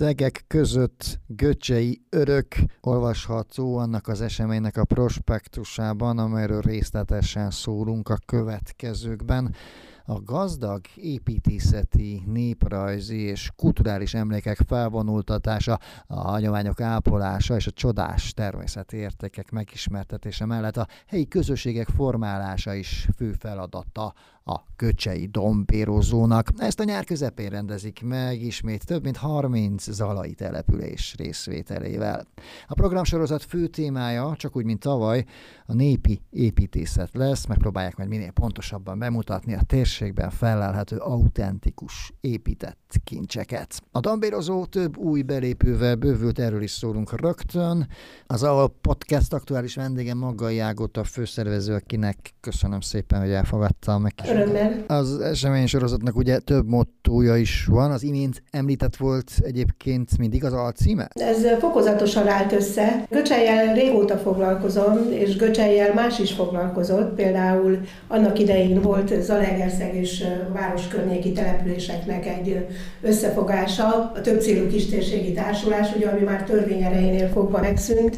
szegek 0.00 0.44
között 0.46 1.20
göcsei 1.26 2.02
örök 2.10 2.46
olvasható 2.80 3.76
annak 3.76 4.08
az 4.08 4.20
eseménynek 4.20 4.76
a 4.76 4.84
prospektusában, 4.84 6.18
amelyről 6.18 6.60
részletesen 6.60 7.50
szólunk 7.50 8.08
a 8.08 8.18
következőkben. 8.26 9.54
A 10.04 10.20
gazdag 10.20 10.80
építészeti, 10.94 12.22
néprajzi 12.26 13.20
és 13.20 13.50
kulturális 13.56 14.14
emlékek 14.14 14.58
felvonultatása, 14.66 15.78
a 16.06 16.20
hagyományok 16.20 16.80
ápolása 16.80 17.56
és 17.56 17.66
a 17.66 17.70
csodás 17.70 18.32
természeti 18.32 18.96
értékek 18.96 19.50
megismertetése 19.50 20.46
mellett 20.46 20.76
a 20.76 20.86
helyi 21.06 21.28
közösségek 21.28 21.88
formálása 21.88 22.74
is 22.74 23.08
fő 23.16 23.32
feladata 23.32 24.14
a 24.44 24.60
Köcsei 24.76 25.26
Dombérozónak. 25.26 26.48
Ezt 26.56 26.80
a 26.80 26.84
nyár 26.84 27.04
közepén 27.04 27.48
rendezik 27.48 28.02
meg 28.02 28.42
ismét 28.42 28.86
több 28.86 29.02
mint 29.02 29.16
30 29.16 29.90
zalai 29.90 30.34
település 30.34 31.14
részvételével. 31.18 32.26
A 32.66 32.74
programsorozat 32.74 33.42
fő 33.42 33.66
témája, 33.66 34.34
csak 34.36 34.56
úgy, 34.56 34.64
mint 34.64 34.80
tavaly, 34.80 35.24
a 35.66 35.74
népi 35.74 36.22
építészet 36.30 37.10
lesz, 37.12 37.46
megpróbálják 37.46 37.96
majd 37.96 38.08
minél 38.08 38.30
pontosabban 38.30 38.98
bemutatni 38.98 39.54
a 39.54 39.62
térségben 39.66 40.30
felelhető 40.30 40.96
autentikus 40.96 42.12
épített 42.20 43.00
kincseket. 43.04 43.82
A 43.92 44.00
Dombérozó 44.00 44.64
több 44.64 44.96
új 44.96 45.22
belépővel 45.22 45.94
bővült, 45.94 46.38
erről 46.38 46.62
is 46.62 46.70
szólunk 46.70 47.20
rögtön. 47.20 47.88
Az 48.26 48.42
a 48.42 48.72
podcast 48.80 49.32
aktuális 49.32 49.74
vendége 49.74 50.14
Magai 50.14 50.58
Ágott 50.58 50.96
a 50.96 51.04
főszervező, 51.04 51.74
akinek 51.74 52.34
köszönöm 52.40 52.80
szépen, 52.80 53.20
hogy 53.20 53.30
elfogadta 53.30 53.98
meg 53.98 54.14
Örömmel. 54.30 54.84
Az 54.86 55.20
esemény 55.20 55.66
sorozatnak 55.66 56.16
ugye 56.16 56.38
több 56.38 56.68
mottója 56.68 57.36
is 57.36 57.66
van, 57.68 57.90
az 57.90 58.02
imént 58.02 58.42
említett 58.50 58.96
volt 58.96 59.30
egyébként 59.42 60.18
mindig 60.18 60.44
az 60.44 60.52
alcíme? 60.52 61.08
Ez 61.14 61.46
fokozatosan 61.58 62.28
állt 62.28 62.52
össze. 62.52 63.06
Göcselyel 63.10 63.74
régóta 63.74 64.16
foglalkozom, 64.16 64.98
és 65.10 65.36
Göcselyel 65.36 65.94
más 65.94 66.18
is 66.18 66.32
foglalkozott. 66.32 67.14
Például 67.14 67.78
annak 68.08 68.38
idején 68.38 68.82
volt 68.82 69.22
Zalegerszeg 69.22 69.94
és 69.94 70.24
város 70.52 70.88
környéki 70.88 71.32
településeknek 71.32 72.26
egy 72.26 72.66
összefogása, 73.00 74.12
a 74.14 74.20
több 74.22 74.40
célú 74.40 74.68
kistérségi 74.68 75.32
társulás, 75.32 75.94
ugye, 75.96 76.08
ami 76.08 76.20
már 76.20 76.44
törvény 76.44 76.82
erejénél 76.82 77.28
fogva 77.28 77.60
megszűnt, 77.60 78.16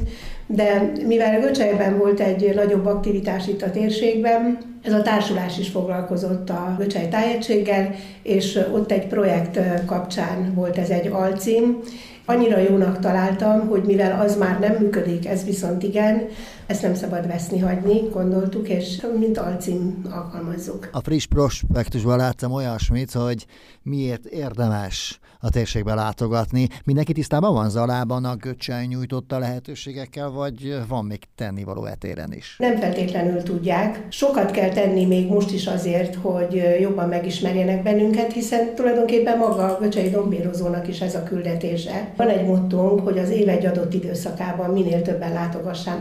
de 0.54 0.92
mivel 1.06 1.40
Göcselyben 1.40 1.98
volt 1.98 2.20
egy 2.20 2.54
nagyobb 2.54 2.86
aktivitás 2.86 3.48
itt 3.48 3.62
a 3.62 3.70
térségben, 3.70 4.58
ez 4.82 4.92
a 4.92 5.02
társulás 5.02 5.58
is 5.58 5.68
foglalkozott 5.68 6.50
a 6.50 6.74
Göcsely 6.78 7.08
tájegységgel, 7.08 7.94
és 8.22 8.60
ott 8.72 8.90
egy 8.92 9.06
projekt 9.06 9.84
kapcsán 9.86 10.54
volt 10.54 10.78
ez 10.78 10.88
egy 10.88 11.06
alcím. 11.06 11.78
Annyira 12.24 12.58
jónak 12.58 12.98
találtam, 12.98 13.68
hogy 13.68 13.82
mivel 13.82 14.20
az 14.20 14.36
már 14.36 14.58
nem 14.60 14.76
működik, 14.80 15.26
ez 15.26 15.44
viszont 15.44 15.82
igen, 15.82 16.22
ezt 16.66 16.82
nem 16.82 16.94
szabad 16.94 17.26
veszni 17.26 17.58
hagyni, 17.58 18.00
gondoltuk, 18.12 18.68
és 18.68 19.06
mint 19.18 19.38
alcím 19.38 20.02
alkalmazzuk. 20.10 20.88
A 20.92 21.00
friss 21.00 21.26
prospektusban 21.26 22.16
láttam 22.16 22.52
olyasmit, 22.52 23.12
hogy 23.12 23.46
miért 23.82 24.24
érdemes 24.24 25.20
a 25.44 25.50
térségbe 25.50 25.94
látogatni. 25.94 26.68
Mindenki 26.84 27.12
tisztában 27.12 27.54
van 27.54 27.70
Zalában 27.70 28.24
a 28.24 28.36
Göcsely 28.36 28.86
nyújtotta 28.86 29.38
lehetőségekkel, 29.38 30.30
vagy 30.30 30.76
van 30.88 31.04
még 31.04 31.18
tennivaló 31.36 31.84
etéren 31.84 32.32
is? 32.32 32.56
Nem 32.58 32.76
feltétlenül 32.76 33.42
tudják. 33.42 34.06
Sokat 34.08 34.50
kell 34.50 34.68
tenni 34.68 35.06
még 35.06 35.28
most 35.28 35.52
is 35.52 35.66
azért, 35.66 36.14
hogy 36.14 36.62
jobban 36.80 37.08
megismerjenek 37.08 37.82
bennünket, 37.82 38.32
hiszen 38.32 38.74
tulajdonképpen 38.74 39.38
maga 39.38 39.64
a 39.64 39.78
Göcsei 39.80 40.10
Dombérozónak 40.10 40.88
is 40.88 41.00
ez 41.00 41.14
a 41.14 41.22
küldetése. 41.22 42.12
Van 42.16 42.28
egy 42.28 42.46
mottónk, 42.46 43.00
hogy 43.00 43.18
az 43.18 43.30
év 43.30 43.48
egy 43.48 43.66
adott 43.66 43.94
időszakában 43.94 44.70
minél 44.70 45.02
többen 45.02 45.32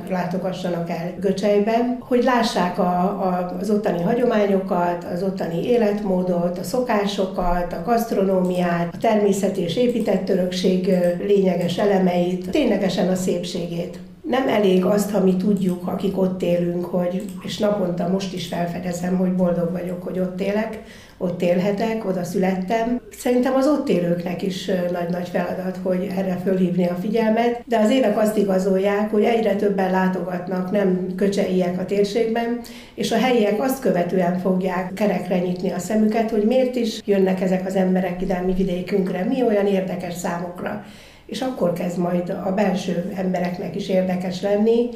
látogassanak 0.10 0.90
el 0.90 1.14
Göcsejben, 1.20 1.98
hogy 2.00 2.24
lássák 2.24 2.80
a, 2.80 2.84
a, 3.04 3.56
az 3.60 3.70
ottani 3.70 4.02
hagyományokat, 4.02 5.04
az 5.14 5.24
ottani 5.24 5.66
életmódot, 5.66 6.58
a 6.58 6.64
szokásokat, 6.64 7.74
a 7.74 7.82
gasztronómiát, 7.86 8.94
a 8.94 8.98
természeti 9.32 9.62
és 9.62 9.76
épített 9.76 10.30
örökség 10.30 10.96
lényeges 11.28 11.78
elemeit, 11.78 12.50
ténylegesen 12.50 13.08
a 13.08 13.16
szépségét. 13.16 14.00
Nem 14.30 14.48
elég 14.48 14.86
azt, 14.86 15.12
ha 15.12 15.24
mi 15.24 15.36
tudjuk, 15.36 15.88
akik 15.88 16.18
ott 16.18 16.42
élünk, 16.42 16.86
hogy, 16.86 17.24
és 17.44 17.58
naponta 17.58 18.08
most 18.08 18.34
is 18.34 18.48
felfedezem, 18.48 19.18
hogy 19.18 19.36
boldog 19.36 19.72
vagyok, 19.72 20.04
hogy 20.04 20.20
ott 20.20 20.42
élek, 20.42 20.80
ott 21.22 21.42
élhetek, 21.42 22.06
oda 22.06 22.24
születtem. 22.24 23.02
Szerintem 23.18 23.54
az 23.56 23.68
ott 23.68 23.90
élőknek 23.90 24.42
is 24.42 24.72
nagy-nagy 24.92 25.30
feladat, 25.30 25.80
hogy 25.84 26.08
erre 26.18 26.40
fölhívni 26.44 26.88
a 26.88 26.98
figyelmet, 27.02 27.64
de 27.66 27.80
az 27.80 27.90
évek 27.90 28.18
azt 28.18 28.38
igazolják, 28.38 29.12
hogy 29.12 29.24
egyre 29.24 29.56
többen 29.56 29.92
látogatnak 29.92 30.72
nem 30.72 31.08
köcseiek 31.16 31.80
a 31.80 31.86
térségben, 31.86 32.60
és 32.96 33.12
a 33.12 33.18
helyiek 33.18 33.62
azt 33.62 33.82
követően 33.82 34.40
fogják 34.40 34.94
kerekre 34.94 35.40
nyitni 35.40 35.72
a 35.72 35.80
szemüket, 35.80 36.30
hogy 36.30 36.44
miért 36.44 36.76
is 36.76 37.02
jönnek 37.06 37.42
ezek 37.42 37.66
az 37.66 37.76
emberek 37.76 38.22
ide 38.22 38.42
mi 38.46 38.54
vidékünkre, 38.54 39.24
mi 39.24 39.44
olyan 39.44 39.68
érdekes 39.68 40.14
számukra. 40.14 40.86
És 41.26 41.42
akkor 41.42 41.74
kezd 41.74 41.98
majd 41.98 42.30
a 42.30 42.52
belső 42.52 43.12
embereknek 43.16 43.76
is 43.76 43.90
érdekes 43.90 44.42
lenni, 44.42 44.90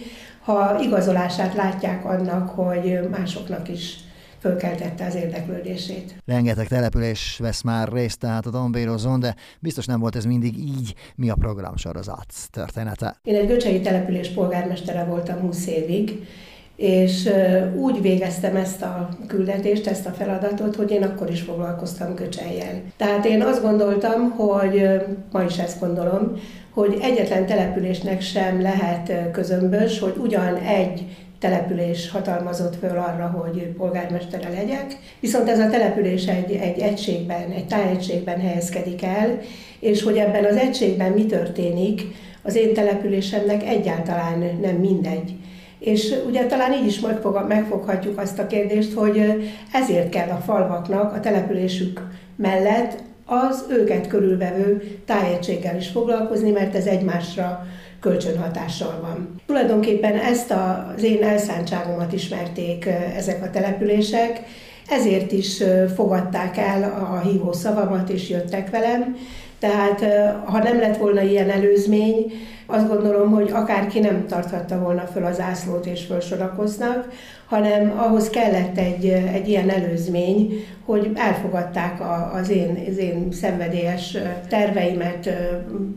ha 0.43 0.79
igazolását 0.81 1.53
látják 1.53 2.05
annak, 2.05 2.49
hogy 2.49 2.99
másoknak 3.11 3.69
is 3.69 3.95
fölkeltette 4.45 5.05
az 5.05 5.15
érdeklődését. 5.15 6.15
Rengeteg 6.25 6.67
település 6.67 7.37
vesz 7.41 7.61
már 7.61 7.91
részt 7.91 8.19
tehát 8.19 8.45
a 8.45 8.49
Dombérozón, 8.49 9.19
de 9.19 9.35
biztos 9.59 9.85
nem 9.85 9.99
volt 9.99 10.15
ez 10.15 10.25
mindig 10.25 10.57
így. 10.57 10.93
Mi 11.15 11.29
a 11.29 11.35
programsorozat 11.35 12.25
története? 12.51 13.15
Én 13.23 13.35
egy 13.35 13.47
göcsei 13.47 13.81
település 13.81 14.29
polgármestere 14.29 15.03
voltam 15.03 15.39
20 15.39 15.67
évig, 15.67 16.27
és 16.75 17.29
úgy 17.75 18.01
végeztem 18.01 18.55
ezt 18.55 18.81
a 18.81 19.09
küldetést, 19.27 19.87
ezt 19.87 20.05
a 20.05 20.11
feladatot, 20.11 20.75
hogy 20.75 20.91
én 20.91 21.03
akkor 21.03 21.29
is 21.29 21.41
foglalkoztam 21.41 22.15
köcselyel. 22.15 22.81
Tehát 22.97 23.25
én 23.25 23.41
azt 23.41 23.61
gondoltam, 23.61 24.29
hogy 24.29 24.89
ma 25.31 25.43
is 25.43 25.57
ezt 25.57 25.79
gondolom, 25.79 26.31
hogy 26.73 26.97
egyetlen 27.01 27.45
településnek 27.45 28.21
sem 28.21 28.61
lehet 28.61 29.31
közömbös, 29.31 29.99
hogy 29.99 30.15
ugyan 30.17 30.55
egy 30.55 31.24
település 31.39 32.09
hatalmazott 32.09 32.75
föl 32.75 32.97
arra, 32.97 33.27
hogy 33.27 33.67
polgármestere 33.77 34.49
legyek. 34.49 34.97
Viszont 35.19 35.49
ez 35.49 35.59
a 35.59 35.69
település 35.69 36.25
egy, 36.25 36.51
egy 36.51 36.79
egységben, 36.79 37.51
egy 37.51 37.67
tájegységben 37.67 38.39
helyezkedik 38.39 39.03
el, 39.03 39.39
és 39.79 40.03
hogy 40.03 40.17
ebben 40.17 40.45
az 40.45 40.55
egységben 40.55 41.11
mi 41.11 41.25
történik, 41.25 42.01
az 42.43 42.55
én 42.55 42.73
településemnek 42.73 43.63
egyáltalán 43.63 44.59
nem 44.61 44.75
mindegy. 44.75 45.33
És 45.79 46.13
ugye 46.27 46.45
talán 46.45 46.73
így 46.73 46.85
is 46.85 46.99
megfoghatjuk 47.47 48.19
azt 48.19 48.39
a 48.39 48.47
kérdést, 48.47 48.93
hogy 48.93 49.49
ezért 49.73 50.09
kell 50.09 50.29
a 50.29 50.41
falvaknak 50.45 51.13
a 51.13 51.19
településük 51.19 52.07
mellett 52.35 53.03
az 53.25 53.65
őket 53.69 54.07
körülvevő 54.07 54.99
tájegységgel 55.05 55.77
is 55.77 55.87
foglalkozni, 55.87 56.51
mert 56.51 56.75
ez 56.75 56.85
egymásra 56.85 57.65
kölcsönhatással 58.05 58.99
van. 59.01 59.35
Tulajdonképpen 59.45 60.17
ezt 60.17 60.51
az 60.51 61.03
én 61.03 61.23
elszántságomat 61.23 62.13
ismerték 62.13 62.89
ezek 63.15 63.43
a 63.43 63.49
települések, 63.49 64.41
ezért 64.89 65.31
is 65.31 65.63
fogadták 65.95 66.57
el 66.57 66.83
a 66.83 67.27
hívó 67.27 67.53
szavamat, 67.53 68.09
és 68.09 68.29
jöttek 68.29 68.69
velem. 68.69 69.15
Tehát 69.59 69.99
ha 70.45 70.57
nem 70.63 70.79
lett 70.79 70.97
volna 70.97 71.21
ilyen 71.21 71.49
előzmény, 71.49 72.31
azt 72.65 72.87
gondolom, 72.87 73.31
hogy 73.31 73.51
akárki 73.51 73.99
nem 73.99 74.27
tarthatta 74.27 74.79
volna 74.79 75.01
föl 75.01 75.25
az 75.25 75.39
ászlót 75.39 75.85
és 75.85 76.05
fölsorakoznak, 76.05 77.07
hanem 77.45 77.93
ahhoz 77.97 78.29
kellett 78.29 78.77
egy, 78.77 79.05
egy 79.33 79.47
ilyen 79.49 79.69
előzmény, 79.69 80.65
hogy 80.85 81.11
elfogadták 81.15 82.01
a, 82.01 82.31
az, 82.33 82.49
én, 82.49 82.85
az 82.89 82.97
én 82.97 83.31
szenvedélyes 83.31 84.17
terveimet, 84.49 85.29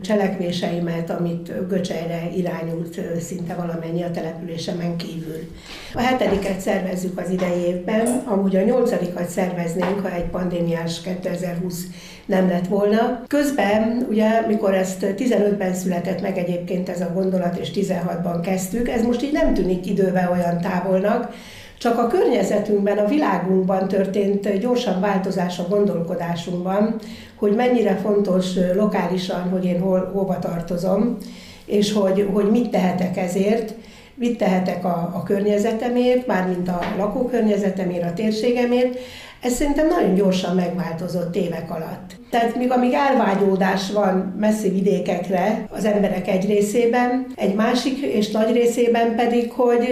cselekvéseimet, 0.01 1.09
amit 1.09 1.67
Göcsejre 1.67 2.29
irányult 2.35 3.01
szinte 3.19 3.53
valamennyi 3.55 4.03
a 4.03 4.11
településemen 4.11 4.95
kívül. 4.95 5.51
A 5.93 6.01
hetediket 6.01 6.59
szervezzük 6.59 7.19
az 7.19 7.29
idei 7.29 7.59
évben, 7.67 8.23
amúgy 8.25 8.55
a 8.55 8.63
nyolcadikat 8.63 9.29
szerveznénk, 9.29 9.99
ha 9.99 10.13
egy 10.13 10.25
pandémiás 10.25 11.01
2020 11.01 11.83
nem 12.25 12.47
lett 12.47 12.67
volna. 12.67 13.23
Közben, 13.27 14.05
ugye, 14.09 14.45
mikor 14.47 14.73
ezt 14.73 15.05
15-ben 15.17 15.73
született 15.73 16.21
meg 16.21 16.37
egyébként 16.37 16.58
ez 16.85 17.01
a 17.01 17.13
gondolat, 17.13 17.57
és 17.57 17.71
16-ban 17.75 18.39
kezdtük, 18.41 18.89
ez 18.89 19.03
most 19.03 19.23
így 19.23 19.31
nem 19.31 19.53
tűnik 19.53 19.85
idővel 19.85 20.31
olyan 20.31 20.61
távolnak, 20.61 21.33
csak 21.79 21.97
a 21.97 22.07
környezetünkben, 22.07 22.97
a 22.97 23.07
világunkban 23.07 23.87
történt 23.87 24.59
gyorsan 24.59 24.99
változás 24.99 25.59
a 25.59 25.67
gondolkodásunkban, 25.69 26.95
hogy 27.35 27.55
mennyire 27.55 27.95
fontos 27.95 28.45
lokálisan, 28.75 29.49
hogy 29.49 29.65
én 29.65 29.79
hol, 29.79 30.09
hova 30.13 30.39
tartozom, 30.39 31.17
és 31.65 31.93
hogy, 31.93 32.29
hogy 32.33 32.51
mit 32.51 32.69
tehetek 32.69 33.17
ezért, 33.17 33.73
mit 34.15 34.37
tehetek 34.37 34.85
a, 34.85 35.11
a 35.13 35.23
környezetemért, 35.23 36.27
mármint 36.27 36.67
a 36.67 36.79
lakókörnyezetemért, 36.97 38.03
a 38.03 38.13
térségemért. 38.13 38.99
Ez 39.41 39.53
szerintem 39.53 39.87
nagyon 39.87 40.13
gyorsan 40.13 40.55
megváltozott 40.55 41.35
évek 41.35 41.71
alatt. 41.71 42.17
Tehát 42.29 42.55
míg 42.55 42.71
amíg 42.71 42.93
elvágyódás 42.93 43.91
van 43.91 44.35
messzi 44.39 44.69
vidékekre 44.69 45.67
az 45.69 45.85
emberek 45.85 46.27
egy 46.27 46.45
részében, 46.45 47.25
egy 47.35 47.55
másik 47.55 47.97
és 47.97 48.31
nagy 48.31 48.51
részében 48.51 49.15
pedig, 49.15 49.51
hogy 49.51 49.87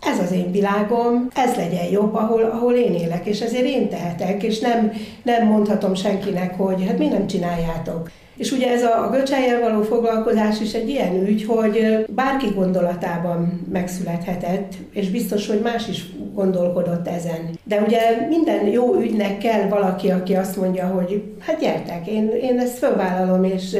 ez 0.00 0.18
az 0.18 0.32
én 0.32 0.50
világom, 0.50 1.28
ez 1.34 1.54
legyen 1.54 1.90
jobb, 1.90 2.14
ahol, 2.14 2.42
ahol 2.42 2.74
én 2.74 2.94
élek, 2.94 3.26
és 3.26 3.40
ezért 3.40 3.64
én 3.64 3.88
tehetek, 3.88 4.42
és 4.42 4.58
nem, 4.58 4.92
nem 5.22 5.46
mondhatom 5.46 5.94
senkinek, 5.94 6.56
hogy 6.56 6.84
hát 6.86 6.98
mi 6.98 7.08
nem 7.08 7.26
csináljátok. 7.26 8.10
És 8.42 8.52
ugye 8.52 8.70
ez 8.70 8.82
a, 8.82 9.04
a 9.04 9.10
göcselyel 9.10 9.60
való 9.60 9.82
foglalkozás 9.82 10.60
is 10.60 10.72
egy 10.72 10.88
ilyen 10.88 11.26
ügy, 11.26 11.44
hogy 11.44 12.04
bárki 12.08 12.46
gondolatában 12.54 13.66
megszülethetett, 13.72 14.72
és 14.92 15.10
biztos, 15.10 15.46
hogy 15.46 15.60
más 15.60 15.88
is 15.88 16.04
gondolkodott 16.34 17.08
ezen. 17.08 17.58
De 17.64 17.82
ugye 17.86 18.26
minden 18.28 18.66
jó 18.66 18.94
ügynek 18.94 19.38
kell 19.38 19.68
valaki, 19.68 20.10
aki 20.10 20.34
azt 20.34 20.56
mondja, 20.56 20.86
hogy 20.86 21.22
hát 21.38 21.60
gyertek, 21.60 22.06
én, 22.06 22.30
én 22.42 22.58
ezt 22.58 22.78
fölvállalom, 22.78 23.44
és 23.44 23.76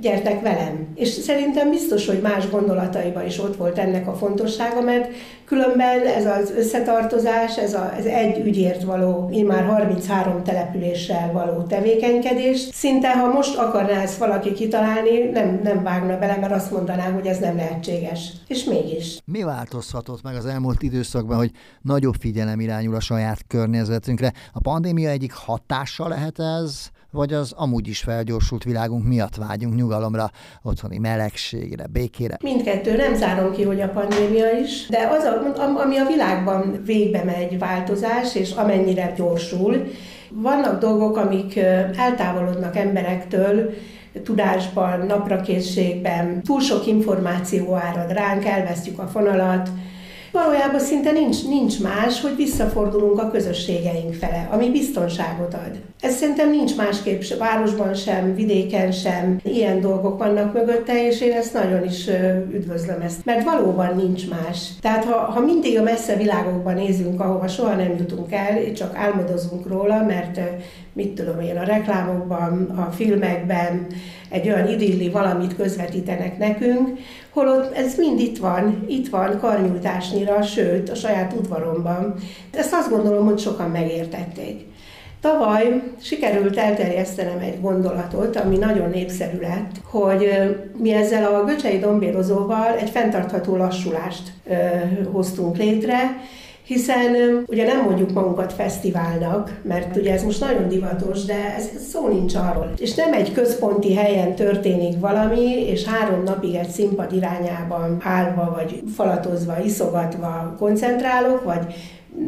gyertek 0.00 0.40
velem. 0.40 0.88
És 0.94 1.08
szerintem 1.08 1.70
biztos, 1.70 2.06
hogy 2.06 2.20
más 2.20 2.50
gondolataiban 2.50 3.26
is 3.26 3.38
ott 3.38 3.56
volt 3.56 3.78
ennek 3.78 4.08
a 4.08 4.14
fontossága, 4.14 4.80
mert 4.80 5.08
Különben 5.50 6.06
ez 6.06 6.26
az 6.26 6.50
összetartozás, 6.50 7.56
ez, 7.56 7.74
a, 7.74 7.94
ez 7.96 8.04
egy 8.04 8.46
ügyért 8.46 8.82
való, 8.82 9.30
már 9.46 9.64
33 9.64 10.42
településsel 10.42 11.32
való 11.32 11.62
tevékenykedés. 11.62 12.58
Szinte, 12.72 13.18
ha 13.18 13.32
most 13.32 13.56
akarná 13.56 14.02
ezt 14.02 14.18
valaki 14.18 14.52
kitalálni, 14.52 15.18
nem, 15.32 15.60
nem 15.62 15.82
vágna 15.82 16.18
bele, 16.18 16.36
mert 16.36 16.52
azt 16.52 16.70
mondaná, 16.70 17.10
hogy 17.10 17.26
ez 17.26 17.38
nem 17.38 17.56
lehetséges. 17.56 18.32
És 18.46 18.64
mégis. 18.64 19.18
Mi 19.24 19.42
változhatott 19.42 20.22
meg 20.22 20.34
az 20.34 20.46
elmúlt 20.46 20.82
időszakban, 20.82 21.36
hogy 21.36 21.50
nagyobb 21.82 22.14
figyelem 22.20 22.60
irányul 22.60 22.94
a 22.94 23.00
saját 23.00 23.44
környezetünkre? 23.46 24.32
A 24.52 24.60
pandémia 24.60 25.10
egyik 25.10 25.32
hatása 25.32 26.08
lehet 26.08 26.38
ez? 26.38 26.90
Vagy 27.10 27.32
az 27.32 27.52
amúgy 27.56 27.88
is 27.88 28.00
felgyorsult 28.00 28.64
világunk 28.64 29.06
miatt 29.06 29.36
vágyunk 29.36 29.74
nyugalomra, 29.74 30.30
otthoni 30.62 30.98
melegségre, 30.98 31.86
békére? 31.86 32.36
Mindkettő, 32.42 32.96
nem 32.96 33.14
zárom 33.14 33.52
ki, 33.52 33.62
hogy 33.62 33.80
a 33.80 33.88
pandémia 33.88 34.50
is, 34.50 34.86
de 34.86 35.08
az, 35.10 35.24
a, 35.24 35.80
ami 35.82 35.96
a 35.96 36.06
világban 36.06 36.82
végbe 36.84 37.24
megy 37.24 37.58
változás, 37.58 38.34
és 38.34 38.52
amennyire 38.52 39.12
gyorsul, 39.16 39.86
vannak 40.32 40.80
dolgok, 40.80 41.16
amik 41.16 41.56
eltávolodnak 41.96 42.76
emberektől, 42.76 43.74
tudásban, 44.24 45.06
naprakészségben, 45.06 46.42
túl 46.42 46.60
sok 46.60 46.86
információ 46.86 47.74
árad 47.74 48.12
ránk, 48.12 48.44
elvesztjük 48.44 48.98
a 48.98 49.06
fonalat, 49.06 49.68
Valójában 50.32 50.80
szinte 50.80 51.10
nincs, 51.10 51.46
nincs 51.46 51.80
más, 51.80 52.20
hogy 52.20 52.36
visszafordulunk 52.36 53.22
a 53.22 53.30
közösségeink 53.30 54.14
fele, 54.14 54.48
ami 54.50 54.70
biztonságot 54.70 55.54
ad. 55.54 55.70
Ez 56.00 56.16
szerintem 56.16 56.50
nincs 56.50 56.76
másképp 56.76 57.20
se 57.20 57.36
városban 57.36 57.94
sem, 57.94 58.34
vidéken 58.34 58.92
sem. 58.92 59.40
Ilyen 59.42 59.80
dolgok 59.80 60.18
vannak 60.18 60.52
mögötte, 60.52 61.06
és 61.06 61.20
én 61.20 61.32
ezt 61.32 61.52
nagyon 61.52 61.84
is 61.84 62.08
üdvözlöm 62.52 63.00
ezt. 63.00 63.24
Mert 63.24 63.44
valóban 63.44 63.96
nincs 63.96 64.28
más. 64.28 64.68
Tehát 64.80 65.04
ha, 65.04 65.16
ha 65.16 65.40
mindig 65.40 65.78
a 65.78 65.82
messze 65.82 66.16
világokban 66.16 66.74
nézünk, 66.74 67.20
ahova 67.20 67.48
soha 67.48 67.74
nem 67.74 67.94
jutunk 67.98 68.32
el, 68.32 68.72
csak 68.72 68.96
álmodozunk 68.96 69.68
róla, 69.68 70.04
mert 70.04 70.40
mit 70.92 71.14
tudom 71.14 71.40
én, 71.40 71.56
a 71.56 71.64
reklámokban, 71.64 72.64
a 72.76 72.90
filmekben 72.90 73.86
egy 74.28 74.48
olyan 74.48 74.68
idilli 74.68 75.08
valamit 75.08 75.56
közvetítenek 75.56 76.38
nekünk, 76.38 76.98
holott 77.32 77.72
ez 77.76 77.94
mind 77.94 78.20
itt 78.20 78.38
van, 78.38 78.84
itt 78.88 79.08
van 79.08 79.38
karnyújtásnyira, 79.38 80.42
sőt 80.42 80.90
a 80.90 80.94
saját 80.94 81.32
udvaromban. 81.38 82.14
Ezt 82.50 82.72
azt 82.72 82.90
gondolom, 82.90 83.26
hogy 83.26 83.38
sokan 83.38 83.70
megértették. 83.70 84.68
Tavaly 85.20 85.82
sikerült 86.00 86.56
elterjesztenem 86.56 87.38
egy 87.38 87.60
gondolatot, 87.60 88.36
ami 88.36 88.56
nagyon 88.56 88.90
népszerű 88.90 89.38
lett, 89.40 89.70
hogy 89.84 90.28
mi 90.76 90.92
ezzel 90.92 91.34
a 91.34 91.44
Göcsei 91.44 91.78
Dombérozóval 91.78 92.76
egy 92.78 92.90
fenntartható 92.90 93.56
lassulást 93.56 94.32
ö, 94.46 94.54
hoztunk 95.12 95.56
létre, 95.56 95.98
hiszen 96.70 97.44
ugye 97.46 97.64
nem 97.64 97.84
mondjuk 97.84 98.12
magunkat 98.12 98.52
fesztiválnak, 98.52 99.60
mert 99.62 99.96
ugye 99.96 100.12
ez 100.12 100.22
most 100.22 100.40
nagyon 100.40 100.68
divatos, 100.68 101.24
de 101.24 101.54
ez 101.56 101.68
szó 101.90 102.08
nincs 102.08 102.34
arról. 102.34 102.72
És 102.78 102.94
nem 102.94 103.12
egy 103.12 103.32
központi 103.32 103.94
helyen 103.94 104.34
történik 104.34 105.00
valami, 105.00 105.66
és 105.66 105.84
három 105.84 106.22
napig 106.22 106.54
egy 106.54 106.68
színpad 106.68 107.12
irányában 107.12 108.00
állva, 108.02 108.52
vagy 108.56 108.82
falatozva, 108.96 109.60
iszogatva 109.64 110.54
koncentrálok, 110.58 111.44
vagy 111.44 111.74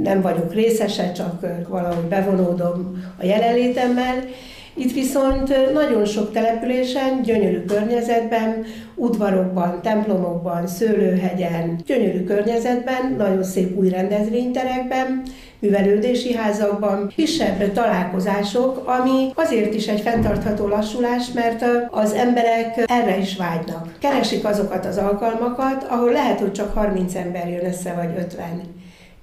nem 0.03 0.21
vagyok 0.21 0.55
részese, 0.55 1.13
csak 1.13 1.47
valahogy 1.69 2.05
bevonódom 2.05 3.05
a 3.19 3.25
jelenlétemmel, 3.25 4.25
itt 4.75 4.93
viszont 4.93 5.73
nagyon 5.73 6.05
sok 6.05 6.33
településen, 6.33 7.23
gyönyörű 7.23 7.65
környezetben, 7.65 8.65
udvarokban, 8.95 9.83
templomokban, 9.83 10.67
szőlőhegyen, 10.67 11.81
gyönyörű 11.87 12.25
környezetben, 12.25 13.15
nagyon 13.19 13.43
szép 13.43 13.77
új 13.77 13.89
rendezvényterekben, 13.89 15.23
művelődési 15.59 16.35
házakban, 16.35 17.13
kisebb 17.17 17.73
találkozások, 17.73 18.89
ami 18.89 19.31
azért 19.35 19.75
is 19.75 19.89
egy 19.89 20.01
fenntartható 20.01 20.69
lassulás, 20.69 21.33
mert 21.33 21.65
az 21.91 22.13
emberek 22.13 22.85
erre 22.87 23.19
is 23.19 23.37
vágynak. 23.37 23.95
Keresik 24.01 24.45
azokat 24.45 24.87
az 24.87 24.97
alkalmakat, 24.97 25.87
ahol 25.89 26.13
lehet, 26.13 26.41
hogy 26.41 26.53
csak 26.53 26.75
30 26.75 27.15
ember 27.15 27.49
jön 27.49 27.67
össze, 27.67 27.93
vagy 27.93 28.25
50 28.25 28.82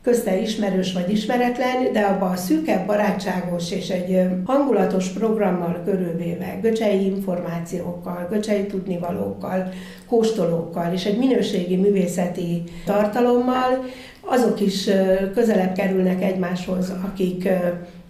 közte 0.10 0.42
ismerős 0.42 0.94
vagy 0.94 1.12
ismeretlen, 1.12 1.94
de 1.94 2.00
abban 2.00 2.32
a 2.32 2.36
szűkebb, 2.36 2.86
barátságos 2.86 3.72
és 3.72 3.90
egy 3.90 4.22
hangulatos 4.46 5.08
programmal 5.08 5.82
körülvéve, 5.86 6.60
göcsei 6.62 7.06
információkkal, 7.06 8.28
göcsei 8.30 8.66
tudnivalókkal, 8.66 9.70
kóstolókkal 10.08 10.94
és 10.94 11.06
egy 11.06 11.18
minőségi 11.18 11.76
művészeti 11.76 12.64
tartalommal, 12.86 13.86
azok 14.22 14.62
is 14.62 14.90
közelebb 15.34 15.74
kerülnek 15.74 16.24
egymáshoz, 16.24 16.94
akik 17.06 17.50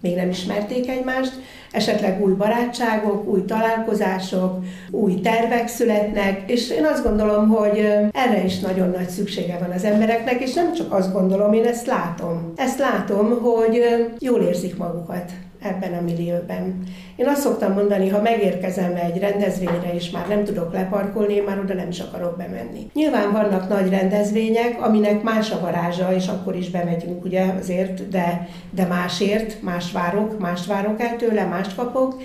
még 0.01 0.15
nem 0.15 0.29
ismerték 0.29 0.89
egymást, 0.89 1.33
esetleg 1.71 2.21
új 2.21 2.31
barátságok, 2.31 3.27
új 3.27 3.45
találkozások, 3.45 4.63
új 4.91 5.21
tervek 5.21 5.67
születnek, 5.67 6.51
és 6.51 6.69
én 6.69 6.85
azt 6.85 7.03
gondolom, 7.03 7.47
hogy 7.47 7.77
erre 8.11 8.43
is 8.43 8.59
nagyon 8.59 8.89
nagy 8.89 9.09
szüksége 9.09 9.57
van 9.59 9.71
az 9.71 9.83
embereknek, 9.83 10.41
és 10.41 10.53
nem 10.53 10.73
csak 10.73 10.93
azt 10.93 11.13
gondolom, 11.13 11.53
én 11.53 11.65
ezt 11.65 11.87
látom. 11.87 12.53
Ezt 12.55 12.79
látom, 12.79 13.39
hogy 13.41 13.83
jól 14.19 14.41
érzik 14.41 14.77
magukat 14.77 15.31
ebben 15.61 15.93
a 15.93 16.01
millióben. 16.01 16.83
Én 17.15 17.27
azt 17.27 17.41
szoktam 17.41 17.73
mondani, 17.73 18.09
ha 18.09 18.21
megérkezem 18.21 18.95
egy 18.95 19.19
rendezvényre, 19.19 19.93
és 19.93 20.09
már 20.09 20.27
nem 20.27 20.43
tudok 20.43 20.73
leparkolni, 20.73 21.33
én 21.33 21.43
már 21.43 21.59
oda 21.59 21.73
nem 21.73 21.89
is 21.89 21.99
akarok 21.99 22.37
bemenni. 22.37 22.89
Nyilván 22.93 23.31
vannak 23.31 23.69
nagy 23.69 23.89
rendezvények, 23.89 24.81
aminek 24.81 25.23
más 25.23 25.51
a 25.51 25.59
varázsa, 25.59 26.13
és 26.13 26.27
akkor 26.27 26.55
is 26.55 26.69
bemegyünk, 26.69 27.25
ugye, 27.25 27.45
azért, 27.59 28.09
de, 28.09 28.47
de 28.71 28.85
másért, 28.85 29.61
más 29.61 29.91
várok, 29.91 30.39
más 30.39 30.65
várok 30.65 31.01
el 31.01 31.15
tőle, 31.15 31.45
mást 31.45 31.75
kapok. 31.75 32.21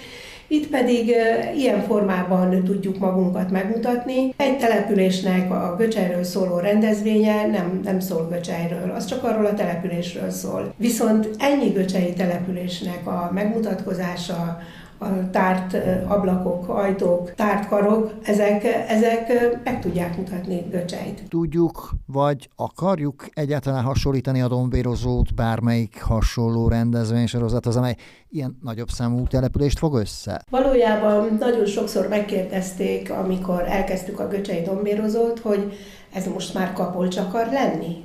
Itt 0.49 0.67
pedig 0.67 1.15
ilyen 1.57 1.83
formában 1.83 2.65
tudjuk 2.65 2.99
magunkat 2.99 3.51
megmutatni. 3.51 4.35
Egy 4.37 4.59
településnek 4.59 5.51
a 5.51 5.75
Göcsejről 5.79 6.25
szóló 6.25 6.59
rendezvénye 6.59 7.47
nem, 7.47 7.81
nem 7.85 8.01
szól 8.01 8.29
Göcsejről, 8.31 8.91
az 8.91 9.05
csak 9.05 9.25
arról 9.25 9.47
a 9.47 9.55
településről 9.55 10.31
szól. 10.31 10.75
Viszont 10.77 11.29
ennyi 11.39 11.69
göcsei 11.69 12.13
településnek 12.13 13.07
a 13.07 13.31
megmutatkozása, 13.35 14.59
a 14.99 15.31
tárt 15.31 15.77
ablakok, 16.07 16.69
ajtók, 16.69 17.35
tárt 17.35 17.69
karok, 17.69 18.13
ezek, 18.23 18.65
ezek 18.89 19.33
meg 19.65 19.81
tudják 19.81 20.17
mutatni 20.17 20.67
Göcseit. 20.71 21.23
Tudjuk, 21.29 21.91
vagy 22.07 22.49
akarjuk 22.57 23.27
egyáltalán 23.33 23.85
hasonlítani 23.85 24.43
a 24.43 24.49
dombérozót 24.49 25.35
bármelyik 25.35 26.03
hasonló 26.03 26.69
rendezvénysorozathoz, 26.69 27.77
amely 27.77 27.97
ilyen 28.31 28.59
nagyobb 28.63 28.89
számú 28.89 29.27
települést 29.27 29.79
fog 29.79 29.95
össze? 29.95 30.43
Valójában 30.51 31.37
nagyon 31.41 31.67
sokszor 31.67 32.09
megkérdezték, 32.09 33.11
amikor 33.11 33.65
elkezdtük 33.69 34.21
a 34.21 34.29
Göcsei 34.29 34.63
dombérozót, 34.63 35.39
hogy 35.39 35.73
ez 36.13 36.27
most 36.27 36.55
már 36.55 36.73
Kapolcs 36.73 37.17
akar 37.17 37.47
lenni? 37.47 38.05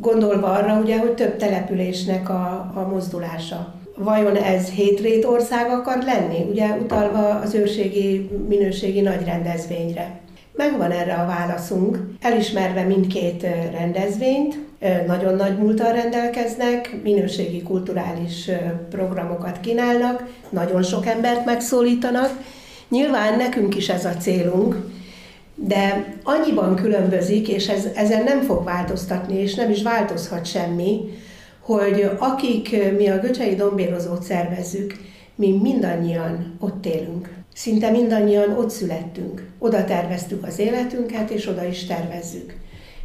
Gondolva 0.00 0.46
arra, 0.52 0.80
ugye, 0.80 0.98
hogy 0.98 1.14
több 1.14 1.36
településnek 1.36 2.28
a, 2.28 2.72
a 2.74 2.88
mozdulása 2.90 3.77
vajon 3.98 4.36
ez 4.36 4.68
hétrét 4.68 5.24
ország 5.24 5.70
akar 5.70 6.02
lenni, 6.04 6.50
ugye 6.50 6.66
utalva 6.82 7.28
az 7.28 7.54
őrségi 7.54 8.30
minőségi 8.48 9.00
nagy 9.00 9.24
rendezvényre. 9.24 10.20
Megvan 10.52 10.90
erre 10.90 11.14
a 11.14 11.26
válaszunk, 11.26 11.98
elismerve 12.20 12.82
mindkét 12.82 13.46
rendezvényt, 13.72 14.58
nagyon 15.06 15.34
nagy 15.34 15.58
múltal 15.58 15.92
rendelkeznek, 15.92 16.96
minőségi 17.02 17.62
kulturális 17.62 18.50
programokat 18.90 19.60
kínálnak, 19.60 20.24
nagyon 20.50 20.82
sok 20.82 21.06
embert 21.06 21.44
megszólítanak. 21.44 22.30
Nyilván 22.88 23.36
nekünk 23.36 23.76
is 23.76 23.88
ez 23.88 24.04
a 24.04 24.16
célunk, 24.16 24.76
de 25.54 26.14
annyiban 26.22 26.76
különbözik, 26.76 27.48
és 27.48 27.68
ez, 27.68 27.86
ezen 27.94 28.24
nem 28.24 28.40
fog 28.40 28.64
változtatni, 28.64 29.40
és 29.40 29.54
nem 29.54 29.70
is 29.70 29.82
változhat 29.82 30.46
semmi, 30.46 31.00
hogy 31.68 32.10
akik 32.18 32.76
mi 32.96 33.08
a 33.08 33.18
Göcsei 33.18 33.54
Dombérozót 33.54 34.22
szervezzük, 34.22 34.94
mi 35.34 35.58
mindannyian 35.62 36.56
ott 36.60 36.86
élünk. 36.86 37.28
Szinte 37.54 37.90
mindannyian 37.90 38.50
ott 38.58 38.70
születtünk. 38.70 39.46
Oda 39.58 39.84
terveztük 39.84 40.46
az 40.46 40.58
életünket, 40.58 41.30
és 41.30 41.46
oda 41.46 41.64
is 41.64 41.84
tervezzük. 41.84 42.54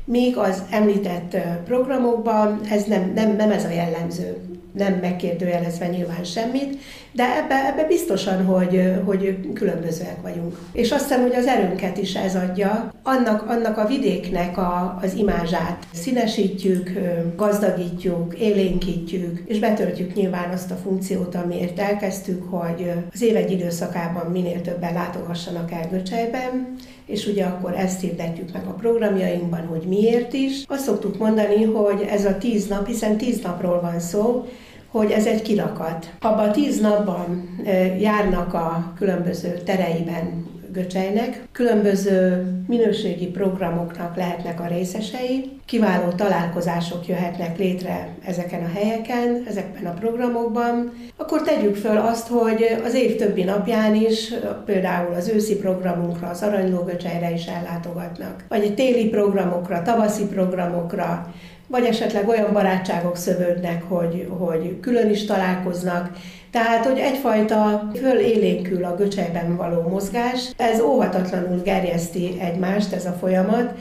Míg 0.05 0.37
az 0.37 0.63
említett 0.69 1.37
programokban 1.65 2.61
ez 2.69 2.83
nem, 2.83 3.11
nem, 3.15 3.35
nem 3.35 3.51
ez 3.51 3.65
a 3.65 3.69
jellemző 3.69 4.37
nem 4.73 4.93
megkérdőjelezve 4.93 5.87
nyilván 5.87 6.23
semmit, 6.23 6.77
de 7.13 7.35
ebbe, 7.43 7.65
ebbe 7.65 7.87
biztosan, 7.87 8.45
hogy, 8.45 8.93
hogy 9.05 9.53
különbözőek 9.53 10.21
vagyunk. 10.21 10.57
És 10.71 10.91
azt 10.91 11.01
hiszem, 11.01 11.21
hogy 11.21 11.35
az 11.35 11.45
erőnket 11.45 11.97
is 11.97 12.15
ez 12.15 12.35
adja. 12.35 12.93
Annak, 13.03 13.49
annak 13.49 13.77
a 13.77 13.87
vidéknek 13.87 14.57
a, 14.57 14.99
az 15.01 15.13
imázsát 15.13 15.83
színesítjük, 15.93 16.91
gazdagítjuk, 17.35 18.39
élénkítjük, 18.39 19.43
és 19.45 19.59
betöltjük 19.59 20.13
nyilván 20.13 20.49
azt 20.53 20.71
a 20.71 20.75
funkciót, 20.75 21.35
amiért 21.35 21.79
elkezdtük, 21.79 22.43
hogy 22.49 22.91
az 23.13 23.21
évegy 23.21 23.51
időszakában 23.51 24.31
minél 24.31 24.61
többen 24.61 24.93
látogassanak 24.93 25.71
el 25.71 25.87
Göcsejben, 25.91 26.75
és 27.05 27.27
ugye 27.27 27.45
akkor 27.45 27.73
ezt 27.77 28.01
hirdetjük 28.01 28.53
meg 28.53 28.65
a 28.67 28.73
programjainkban, 28.73 29.65
hogy 29.65 29.83
miért 29.87 30.33
is. 30.33 30.63
Azt 30.67 30.83
szoktuk 30.83 31.17
mondani, 31.17 31.63
hogy 31.63 32.07
ez 32.09 32.25
a 32.25 32.37
tíz 32.37 32.67
nap, 32.67 32.87
hiszen 32.87 33.17
tíz 33.17 33.41
napról 33.41 33.81
van 33.81 33.99
szó, 33.99 34.45
hogy 34.93 35.11
ez 35.11 35.25
egy 35.25 35.41
kirakat. 35.41 36.09
Abban 36.19 36.49
a 36.49 36.51
tíz 36.51 36.79
napban 36.79 37.59
járnak 37.99 38.53
a 38.53 38.93
különböző 38.97 39.53
tereiben 39.65 40.51
Göcsejnek. 40.71 41.47
Különböző 41.51 42.47
minőségi 42.67 43.25
programoknak 43.25 44.15
lehetnek 44.15 44.59
a 44.59 44.67
részesei, 44.67 45.59
kiváló 45.65 46.09
találkozások 46.09 47.07
jöhetnek 47.07 47.57
létre 47.57 48.07
ezeken 48.25 48.63
a 48.63 48.71
helyeken, 48.73 49.43
ezekben 49.47 49.85
a 49.85 49.93
programokban. 49.99 50.93
Akkor 51.17 51.41
tegyük 51.41 51.75
föl 51.75 51.97
azt, 51.97 52.27
hogy 52.27 52.77
az 52.85 52.93
év 52.93 53.15
többi 53.15 53.43
napján 53.43 53.95
is, 53.95 54.33
például 54.65 55.13
az 55.13 55.29
őszi 55.29 55.55
programunkra, 55.55 56.27
az 56.27 56.41
Aranylógöcsejre 56.41 57.31
is 57.33 57.45
ellátogatnak, 57.45 58.43
vagy 58.49 58.63
egy 58.63 58.75
téli 58.75 59.09
programokra, 59.09 59.81
tavaszi 59.81 60.25
programokra, 60.25 61.33
vagy 61.67 61.85
esetleg 61.85 62.27
olyan 62.27 62.53
barátságok 62.53 63.17
szövődnek, 63.17 63.83
hogy, 63.83 64.27
hogy 64.37 64.79
külön 64.79 65.09
is 65.09 65.25
találkoznak. 65.25 66.09
Tehát, 66.51 66.85
hogy 66.85 66.99
egyfajta 66.99 67.89
fölélénkül 67.95 68.83
a 68.83 68.95
göcsejben 68.95 69.55
való 69.55 69.81
mozgás, 69.81 70.49
ez 70.57 70.79
óhatatlanul 70.79 71.61
gerjeszti 71.63 72.37
egymást, 72.39 72.93
ez 72.93 73.05
a 73.05 73.17
folyamat, 73.19 73.73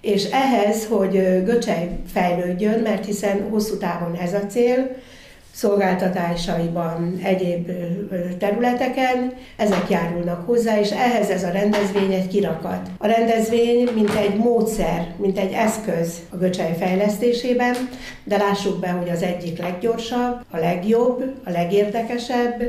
és 0.00 0.24
ehhez, 0.24 0.86
hogy 0.86 1.44
göcsej 1.44 1.88
fejlődjön, 2.12 2.78
mert 2.78 3.04
hiszen 3.04 3.48
hosszú 3.50 3.76
távon 3.76 4.14
ez 4.14 4.34
a 4.34 4.46
cél, 4.46 4.96
szolgáltatásaiban, 5.60 7.20
egyéb 7.22 7.70
területeken, 8.38 9.32
ezek 9.56 9.90
járulnak 9.90 10.46
hozzá, 10.46 10.78
és 10.78 10.90
ehhez 10.90 11.30
ez 11.30 11.44
a 11.44 11.50
rendezvény 11.50 12.12
egy 12.12 12.28
kirakat. 12.28 12.90
A 12.98 13.06
rendezvény 13.06 13.88
mint 13.94 14.14
egy 14.14 14.36
módszer, 14.36 15.14
mint 15.16 15.38
egy 15.38 15.52
eszköz 15.52 16.18
a 16.30 16.36
göcsej 16.36 16.76
fejlesztésében, 16.76 17.74
de 18.24 18.36
lássuk 18.36 18.80
be, 18.80 18.88
hogy 18.88 19.08
az 19.08 19.22
egyik 19.22 19.58
leggyorsabb, 19.58 20.44
a 20.50 20.58
legjobb, 20.58 21.34
a 21.44 21.50
legérdekesebb, 21.50 22.62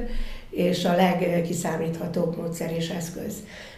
és 0.52 0.86
a 0.86 0.96
legkiszámíthatóbb 0.96 2.38
módszer 2.38 2.72
és 2.78 2.90
eszköz. 2.90 3.34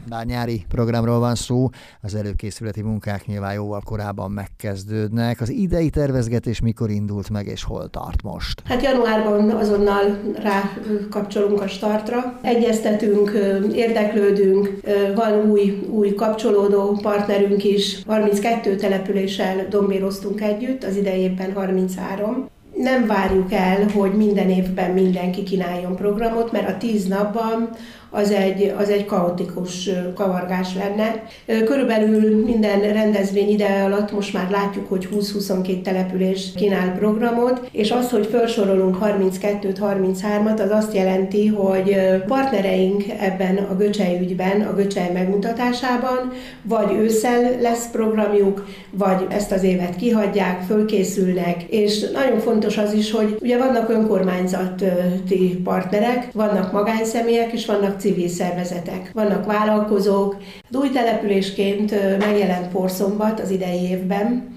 Bár 0.09 0.25
nyári 0.25 0.65
programról 0.67 1.19
van 1.19 1.35
szó, 1.35 1.69
az 2.01 2.15
előkészületi 2.15 2.81
munkák 2.81 3.25
nyilván 3.25 3.53
jóval 3.53 3.81
korábban 3.85 4.31
megkezdődnek. 4.31 5.41
Az 5.41 5.49
idei 5.49 5.89
tervezgetés 5.89 6.59
mikor 6.59 6.89
indult 6.89 7.29
meg, 7.29 7.47
és 7.47 7.63
hol 7.63 7.89
tart 7.89 8.21
most? 8.21 8.61
Hát 8.65 8.83
januárban 8.83 9.49
azonnal 9.49 10.19
rákapcsolunk 10.35 11.61
a 11.61 11.67
startra. 11.67 12.39
Egyeztetünk, 12.41 13.31
érdeklődünk, 13.73 14.79
van 15.15 15.49
új, 15.49 15.87
új 15.89 16.13
kapcsolódó 16.13 16.99
partnerünk 17.01 17.63
is. 17.63 18.03
32 18.07 18.75
településsel 18.75 19.67
dombéroztunk 19.69 20.41
együtt, 20.41 20.83
az 20.83 20.95
idejében 20.95 21.53
33 21.53 22.51
nem 22.75 23.05
várjuk 23.05 23.53
el, 23.53 23.87
hogy 23.89 24.11
minden 24.11 24.49
évben 24.49 24.91
mindenki 24.91 25.43
kínáljon 25.43 25.95
programot, 25.95 26.51
mert 26.51 26.69
a 26.69 26.77
tíz 26.77 27.07
napban 27.07 27.69
az 28.15 28.31
egy, 28.31 28.73
az 28.77 28.89
egy 28.89 29.05
kaotikus 29.05 29.89
kavargás 30.15 30.67
lenne. 30.75 31.23
Körülbelül 31.65 32.43
minden 32.43 32.79
rendezvény 32.79 33.49
ide 33.49 33.83
alatt 33.85 34.11
most 34.11 34.33
már 34.33 34.49
látjuk, 34.49 34.89
hogy 34.89 35.09
20-22 35.15 35.81
település 35.81 36.51
kínál 36.55 36.95
programot, 36.97 37.69
és 37.71 37.91
az, 37.91 38.09
hogy 38.09 38.25
felsorolunk 38.25 38.97
32-t, 39.01 39.77
33-at, 39.81 40.63
az 40.63 40.69
azt 40.69 40.93
jelenti, 40.95 41.47
hogy 41.47 41.95
partnereink 42.27 43.03
ebben 43.19 43.57
a 43.57 43.75
Göcsej 43.75 44.19
ügyben, 44.21 44.61
a 44.61 44.73
Göcsej 44.73 45.11
megmutatásában, 45.13 46.31
vagy 46.61 46.93
ősszel 46.93 47.61
lesz 47.61 47.89
programjuk, 47.91 48.65
vagy 48.91 49.25
ezt 49.29 49.51
az 49.51 49.63
évet 49.63 49.95
kihagyják, 49.95 50.61
fölkészülnek, 50.61 51.63
és 51.63 52.09
nagyon 52.11 52.39
fontos 52.39 52.77
az 52.77 52.93
is, 52.93 53.11
hogy 53.11 53.37
ugye 53.41 53.57
vannak 53.57 53.89
önkormányzati 53.89 55.61
partnerek, 55.63 56.27
vannak 56.33 56.71
magánszemélyek, 56.71 57.51
és 57.51 57.65
vannak 57.65 58.01
civil 58.03 58.27
szervezetek, 58.27 59.11
vannak 59.13 59.45
vállalkozók. 59.45 60.37
Új 60.71 60.89
településként 60.89 62.17
megjelent 62.19 62.67
Porszombat 62.67 63.39
az 63.39 63.49
idei 63.49 63.89
évben, 63.89 64.55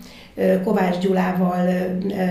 Kovács 0.64 0.98
Gyulával 0.98 1.68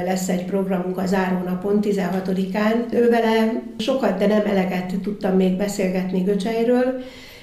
lesz 0.06 0.30
egy 0.30 0.46
programunk 0.46 0.98
a 0.98 1.06
zárónapon, 1.06 1.80
16-án. 1.82 2.94
Ővele 2.94 3.62
sokat, 3.78 4.18
de 4.18 4.28
nem 4.28 4.42
eleget 4.46 4.94
tudtam 5.04 5.36
még 5.36 5.58
beszélgetni 5.58 6.22
Göcseiről, 6.22 7.02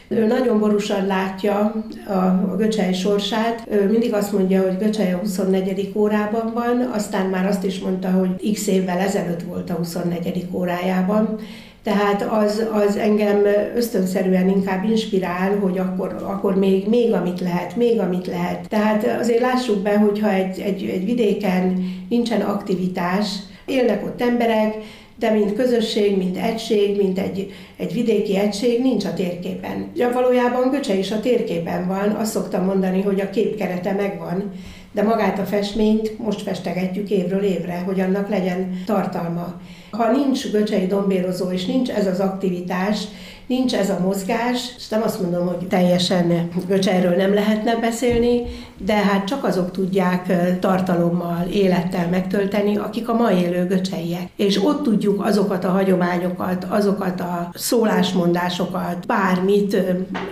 ő 0.09 0.27
nagyon 0.27 0.59
borúsan 0.59 1.07
látja 1.07 1.75
a, 2.07 2.13
a 2.13 2.55
Göcsej 2.57 2.93
sorsát. 2.93 3.67
Ő 3.71 3.91
mindig 3.91 4.15
azt 4.15 4.33
mondja, 4.33 4.63
hogy 4.63 4.79
Göcsej 4.79 5.13
a 5.13 5.19
24. 5.19 5.93
órában 5.95 6.53
van, 6.55 6.91
aztán 6.95 7.27
már 7.27 7.47
azt 7.47 7.65
is 7.65 7.79
mondta, 7.79 8.11
hogy 8.11 8.53
x 8.53 8.67
évvel 8.67 8.99
ezelőtt 8.99 9.43
volt 9.43 9.71
a 9.71 9.75
24. 9.75 10.47
órájában, 10.53 11.39
tehát 11.83 12.23
az, 12.31 12.67
az 12.73 12.97
engem 12.97 13.43
ösztönszerűen 13.77 14.49
inkább 14.49 14.85
inspirál, 14.85 15.59
hogy 15.59 15.79
akkor, 15.79 16.17
akkor 16.23 16.55
még, 16.55 16.89
még 16.89 17.13
amit 17.13 17.41
lehet, 17.41 17.77
még 17.77 18.01
amit 18.01 18.27
lehet. 18.27 18.69
Tehát 18.69 19.21
azért 19.21 19.41
lássuk 19.41 19.79
be, 19.79 19.99
hogyha 19.99 20.33
egy, 20.33 20.61
egy, 20.61 20.85
egy 20.85 21.05
vidéken 21.05 21.85
nincsen 22.09 22.41
aktivitás, 22.41 23.27
élnek 23.67 24.05
ott 24.05 24.23
emberek, 24.23 24.75
de 25.17 25.31
mint 25.31 25.55
közösség, 25.55 26.17
mint 26.17 26.37
egység, 26.37 26.97
mint 26.97 27.19
egy, 27.19 27.53
egy 27.77 27.93
vidéki 27.93 28.37
egység 28.37 28.81
nincs 28.83 29.05
a 29.05 29.15
térképen. 29.15 29.91
Ja, 29.95 30.11
valójában 30.13 30.71
Göcse 30.71 30.95
is 30.95 31.11
a 31.11 31.21
térképen 31.21 31.87
van, 31.87 32.11
azt 32.11 32.33
szoktam 32.33 32.65
mondani, 32.65 33.03
hogy 33.03 33.21
a 33.21 33.31
képkerete 33.31 33.93
megvan, 33.93 34.53
de 34.93 35.03
magát 35.03 35.39
a 35.39 35.45
festményt 35.45 36.19
most 36.19 36.43
festegetjük 36.43 37.11
évről 37.11 37.43
évre, 37.43 37.79
hogy 37.79 38.01
annak 38.01 38.29
legyen 38.29 38.83
tartalma. 38.87 39.61
Ha 39.91 40.11
nincs 40.11 40.51
göcsei 40.51 40.87
dombérozó, 40.87 41.51
és 41.51 41.65
nincs 41.65 41.91
ez 41.91 42.07
az 42.07 42.21
aktivitás, 42.21 43.05
nincs 43.47 43.75
ez 43.75 43.91
a 43.91 43.99
mozgás, 44.05 44.75
és 44.77 44.89
nem 44.89 45.03
azt 45.03 45.21
mondom, 45.21 45.47
hogy 45.47 45.67
teljesen 45.69 46.49
göcseiről 46.69 47.17
nem 47.17 47.35
lehetne 47.35 47.77
beszélni, 47.77 48.43
de 48.85 48.95
hát 48.95 49.27
csak 49.27 49.45
azok 49.45 49.71
tudják 49.71 50.33
tartalommal, 50.61 51.47
élettel 51.53 52.09
megtölteni, 52.09 52.77
akik 52.77 53.09
a 53.09 53.15
mai 53.15 53.37
élő 53.37 53.67
göcseiek. 53.67 54.29
És 54.37 54.65
ott 54.65 54.83
tudjuk 54.83 55.25
azokat 55.25 55.65
a 55.65 55.71
hagyományokat, 55.71 56.67
azokat 56.69 57.21
a 57.21 57.51
szólásmondásokat, 57.55 59.07
bármit, 59.07 59.77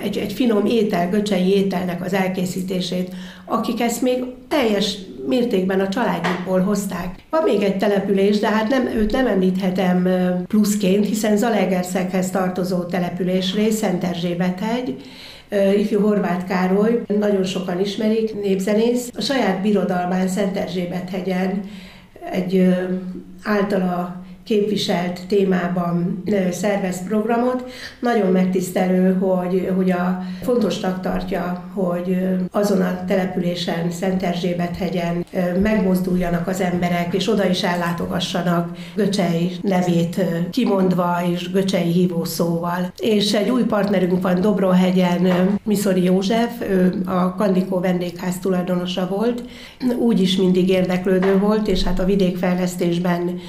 egy, 0.03 0.17
egy 0.17 0.33
finom 0.33 0.67
étel, 0.67 1.09
göcsei 1.09 1.55
ételnek 1.55 2.05
az 2.05 2.13
elkészítését, 2.13 3.15
akik 3.45 3.81
ezt 3.81 4.03
még 4.03 4.25
teljes 4.49 4.99
mértékben 5.27 5.81
a 5.81 5.89
családjukból 5.89 6.61
hozták. 6.61 7.15
Van 7.31 7.43
még 7.43 7.63
egy 7.63 7.77
település, 7.77 8.39
de 8.39 8.49
hát 8.49 8.69
nem, 8.69 8.87
őt 8.87 9.13
nem 9.13 9.27
említhetem 9.27 10.09
pluszként, 10.47 11.07
hiszen 11.07 11.37
Zalegerszeghez 11.37 12.31
tartozó 12.31 12.79
település 12.79 13.00
rész, 13.55 13.75
Szent 13.75 14.05
Erzsébet 14.05 14.61
hegy, 14.61 14.97
ifjú 15.77 16.01
Horváth 16.01 16.45
Károly, 16.45 17.03
nagyon 17.19 17.45
sokan 17.45 17.81
ismerik, 17.81 18.35
népzenész. 18.35 19.11
A 19.17 19.21
saját 19.21 19.63
birodalmán 19.63 20.29
Szent 20.29 20.57
Erzsébet 20.57 21.11
hegyen 21.11 21.63
egy 22.33 22.75
általa 23.43 24.25
képviselt 24.51 25.21
témában 25.29 26.23
szervez 26.51 27.03
programot. 27.09 27.65
Nagyon 28.01 28.33
megtisztelő, 28.33 29.15
hogy, 29.15 29.73
hogy 29.77 29.91
a 29.91 30.23
fontosnak 30.43 31.01
tartja, 31.01 31.71
hogy 31.75 32.19
azon 32.51 32.81
a 32.81 33.05
településen, 33.07 33.91
Szent 33.91 34.23
Erzsébet 34.23 34.77
hegyen 34.77 35.25
megmozduljanak 35.63 36.47
az 36.47 36.61
emberek, 36.61 37.15
és 37.15 37.29
oda 37.29 37.49
is 37.49 37.63
ellátogassanak 37.63 38.77
Göcsei 38.95 39.53
nevét 39.63 40.21
kimondva, 40.51 41.17
és 41.33 41.51
Göcsei 41.51 41.91
hívószóval. 41.93 42.93
És 42.99 43.35
egy 43.35 43.51
új 43.51 43.63
partnerünk 43.63 44.23
van 44.23 44.41
Dobrohegyen, 44.41 45.29
Miszori 45.63 46.03
József, 46.03 46.61
ő 46.71 47.03
a 47.07 47.35
Kandikó 47.35 47.81
vendégház 47.81 48.39
tulajdonosa 48.39 49.09
volt, 49.09 49.43
úgy 49.99 50.21
is 50.21 50.37
mindig 50.37 50.69
érdeklődő 50.69 51.39
volt, 51.39 51.69
és 51.69 51.83
hát 51.83 51.99
a 51.99 52.05
vidékfejlesztésben 52.05 53.41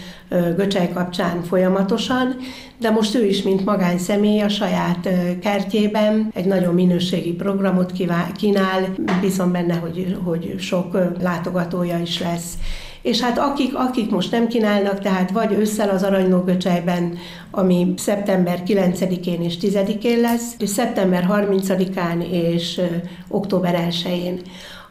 Kapcsán 0.93 1.43
folyamatosan, 1.43 2.35
de 2.79 2.89
most 2.89 3.15
ő 3.15 3.25
is, 3.25 3.41
mint 3.41 3.65
magánszemély 3.65 4.41
a 4.41 4.49
saját 4.49 5.09
kertjében 5.41 6.31
egy 6.33 6.45
nagyon 6.45 6.73
minőségi 6.73 7.33
programot 7.33 7.91
kínál, 8.37 8.87
bízom 9.21 9.51
benne, 9.51 9.75
hogy, 9.75 10.17
hogy 10.23 10.55
sok 10.59 10.97
látogatója 11.21 11.97
is 11.97 12.19
lesz. 12.19 12.53
És 13.01 13.21
hát 13.21 13.37
akik, 13.37 13.75
akik 13.75 14.09
most 14.09 14.31
nem 14.31 14.47
kínálnak, 14.47 14.99
tehát 14.99 15.31
vagy 15.31 15.51
ősszel 15.51 15.89
az 15.89 16.03
Aranylógöcsejben, 16.03 17.17
ami 17.51 17.93
szeptember 17.97 18.63
9-én 18.67 19.41
és 19.41 19.57
10-én 19.61 20.19
lesz, 20.19 20.55
és 20.57 20.69
szeptember 20.69 21.27
30-án 21.29 22.29
és 22.31 22.81
október 23.27 23.87
1-én. 23.89 24.41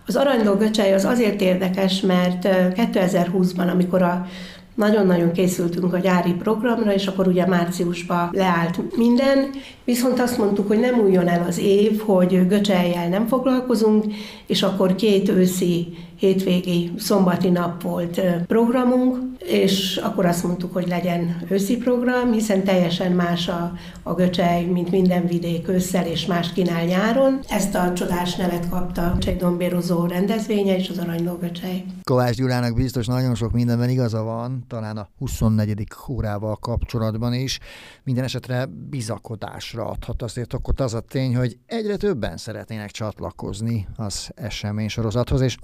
Az 0.06 0.16
Aranylógöcsej 0.16 0.94
az 0.94 1.04
azért 1.04 1.40
érdekes, 1.40 2.00
mert 2.00 2.48
2020-ban, 2.74 3.70
amikor 3.72 4.02
a 4.02 4.26
nagyon-nagyon 4.74 5.32
készültünk 5.32 5.94
a 5.94 5.98
gyári 5.98 6.32
programra, 6.32 6.94
és 6.94 7.06
akkor 7.06 7.26
ugye 7.26 7.46
márciusban 7.46 8.28
leállt 8.32 8.96
minden, 8.96 9.50
viszont 9.84 10.20
azt 10.20 10.38
mondtuk, 10.38 10.68
hogy 10.68 10.80
nem 10.80 10.98
újjon 10.98 11.28
el 11.28 11.44
az 11.48 11.58
év, 11.58 12.00
hogy 12.00 12.46
göcseljel 12.46 13.08
nem 13.08 13.26
foglalkozunk, 13.26 14.04
és 14.46 14.62
akkor 14.62 14.94
két 14.94 15.28
őszi 15.28 15.96
hétvégi 16.20 16.92
szombati 16.98 17.48
nap 17.48 17.82
volt 17.82 18.20
programunk, 18.46 19.18
és 19.38 19.96
akkor 19.96 20.26
azt 20.26 20.44
mondtuk, 20.44 20.72
hogy 20.72 20.88
legyen 20.88 21.42
őszi 21.48 21.76
program, 21.76 22.32
hiszen 22.32 22.64
teljesen 22.64 23.12
más 23.12 23.48
a, 23.48 23.72
a 24.02 24.14
göcsej, 24.14 24.64
mint 24.64 24.90
minden 24.90 25.26
vidék 25.26 25.68
ősszel, 25.68 26.06
és 26.06 26.26
más 26.26 26.52
kínál 26.52 26.84
nyáron. 26.84 27.40
Ezt 27.48 27.74
a 27.74 27.92
csodás 27.92 28.36
nevet 28.36 28.68
kapta 28.68 29.16
egy 29.26 29.36
dombérozó 29.36 30.06
rendezvénye 30.06 30.76
és 30.76 30.88
az 30.88 30.98
Aranyló 30.98 31.34
göcsej. 31.34 31.84
Kovács 32.02 32.36
Gyulának 32.36 32.74
biztos 32.74 33.06
nagyon 33.06 33.34
sok 33.34 33.52
mindenben 33.52 33.88
igaza 33.88 34.22
van, 34.22 34.64
talán 34.68 34.96
a 34.96 35.08
24. 35.18 35.86
órával 36.08 36.56
kapcsolatban 36.56 37.34
is. 37.34 37.58
Minden 38.04 38.24
esetre 38.24 38.66
bizakodásra 38.90 39.84
adhat 39.84 40.22
azért 40.22 40.54
okot 40.54 40.80
az 40.80 40.94
a 40.94 41.00
tény, 41.00 41.36
hogy 41.36 41.58
egyre 41.66 41.96
többen 41.96 42.36
szeretnének 42.36 42.90
csatlakozni 42.90 43.86
az 43.96 44.30
esemény 44.34 44.88
sorozathoz, 44.88 45.40
és 45.40 45.56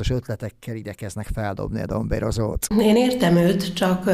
változatos 0.00 0.10
ötletekkel 0.10 0.74
igyekeznek 0.74 1.26
feldobni 1.34 1.80
a 1.80 1.86
dombérozót. 1.86 2.66
Én 2.80 2.96
értem 2.96 3.36
őt, 3.36 3.74
csak 3.74 4.04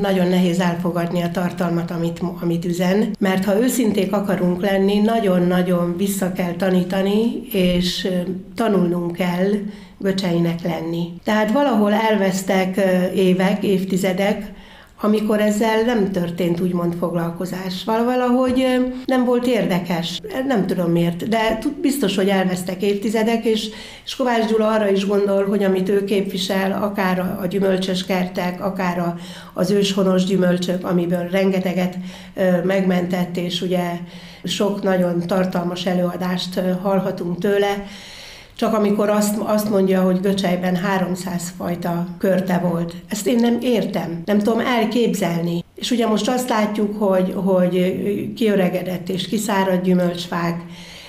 nagyon 0.00 0.28
nehéz 0.28 0.60
elfogadni 0.60 1.22
a 1.22 1.30
tartalmat, 1.30 1.90
amit, 1.90 2.20
amit 2.40 2.64
üzen, 2.64 3.16
mert 3.18 3.44
ha 3.44 3.60
őszinték 3.60 4.12
akarunk 4.12 4.60
lenni, 4.60 4.98
nagyon-nagyon 4.98 5.96
vissza 5.96 6.32
kell 6.32 6.52
tanítani, 6.52 7.46
és 7.52 8.08
tanulnunk 8.54 9.12
kell, 9.12 9.50
göcseinek 9.98 10.62
lenni. 10.62 11.12
Tehát 11.24 11.52
valahol 11.52 11.92
elvesztek 11.92 12.80
évek, 13.14 13.62
évtizedek, 13.62 14.52
amikor 15.04 15.40
ezzel 15.40 15.82
nem 15.82 16.10
történt 16.12 16.60
úgymond 16.60 16.94
foglalkozás. 16.98 17.84
Valahogy 17.84 18.66
nem 19.04 19.24
volt 19.24 19.46
érdekes, 19.46 20.20
nem 20.46 20.66
tudom 20.66 20.90
miért, 20.90 21.28
de 21.28 21.58
biztos, 21.80 22.16
hogy 22.16 22.28
elvesztek 22.28 22.82
évtizedek, 22.82 23.44
és, 23.44 23.68
és 24.04 24.16
Kovács 24.16 24.46
Gyula 24.46 24.68
arra 24.68 24.88
is 24.88 25.06
gondol, 25.06 25.44
hogy 25.44 25.62
amit 25.62 25.88
ő 25.88 26.04
képvisel, 26.04 26.82
akár 26.82 27.18
a 27.40 27.46
gyümölcsös 27.46 28.04
kertek, 28.04 28.64
akár 28.64 28.98
a, 28.98 29.16
az 29.52 29.70
őshonos 29.70 30.24
gyümölcsök, 30.24 30.84
amiből 30.86 31.28
rengeteget 31.28 31.96
megmentett, 32.64 33.36
és 33.36 33.62
ugye 33.62 33.90
sok 34.44 34.82
nagyon 34.82 35.26
tartalmas 35.26 35.86
előadást 35.86 36.60
hallhatunk 36.82 37.38
tőle, 37.38 37.86
csak 38.56 38.74
amikor 38.74 39.08
azt, 39.08 39.36
azt 39.38 39.70
mondja, 39.70 40.02
hogy 40.02 40.20
Göcsejben 40.20 40.76
300 40.76 41.52
fajta 41.56 42.06
körte 42.18 42.58
volt. 42.58 42.94
Ezt 43.08 43.26
én 43.26 43.36
nem 43.36 43.58
értem, 43.60 44.22
nem 44.24 44.38
tudom 44.38 44.60
elképzelni. 44.60 45.64
És 45.74 45.90
ugye 45.90 46.06
most 46.06 46.28
azt 46.28 46.48
látjuk, 46.48 46.98
hogy, 46.98 47.32
hogy 47.34 48.32
kiöregedett 48.34 49.08
és 49.08 49.28
kiszáradt 49.28 49.82
gyümölcsfák, 49.82 50.62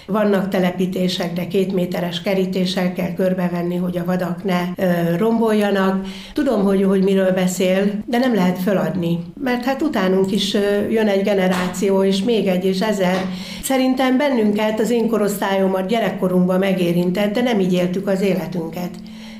vannak 0.07 0.49
telepítések, 0.49 1.33
de 1.33 1.47
két 1.47 1.73
méteres 1.73 2.21
kerítéssel 2.21 2.93
kell 2.93 3.13
körbevenni, 3.13 3.75
hogy 3.75 3.97
a 3.97 4.05
vadak 4.05 4.43
ne 4.43 4.61
ö, 4.75 5.17
romboljanak. 5.17 6.05
Tudom, 6.33 6.63
hogy, 6.63 6.83
hogy 6.83 7.03
miről 7.03 7.31
beszél, 7.31 7.91
de 8.05 8.17
nem 8.17 8.35
lehet 8.35 8.59
feladni. 8.59 9.19
Mert 9.43 9.65
hát 9.65 9.81
utánunk 9.81 10.31
is 10.31 10.53
ö, 10.53 10.89
jön 10.89 11.07
egy 11.07 11.23
generáció, 11.23 12.03
és 12.03 12.23
még 12.23 12.47
egy, 12.47 12.65
és 12.65 12.79
ezer. 12.79 13.25
Szerintem 13.63 14.17
bennünket, 14.17 14.79
az 14.79 14.89
én 14.89 15.09
korosztályomat 15.09 15.87
gyerekkorunkban 15.87 16.59
megérintett, 16.59 17.33
de 17.33 17.41
nem 17.41 17.59
így 17.59 17.73
éltük 17.73 18.07
az 18.07 18.21
életünket 18.21 18.89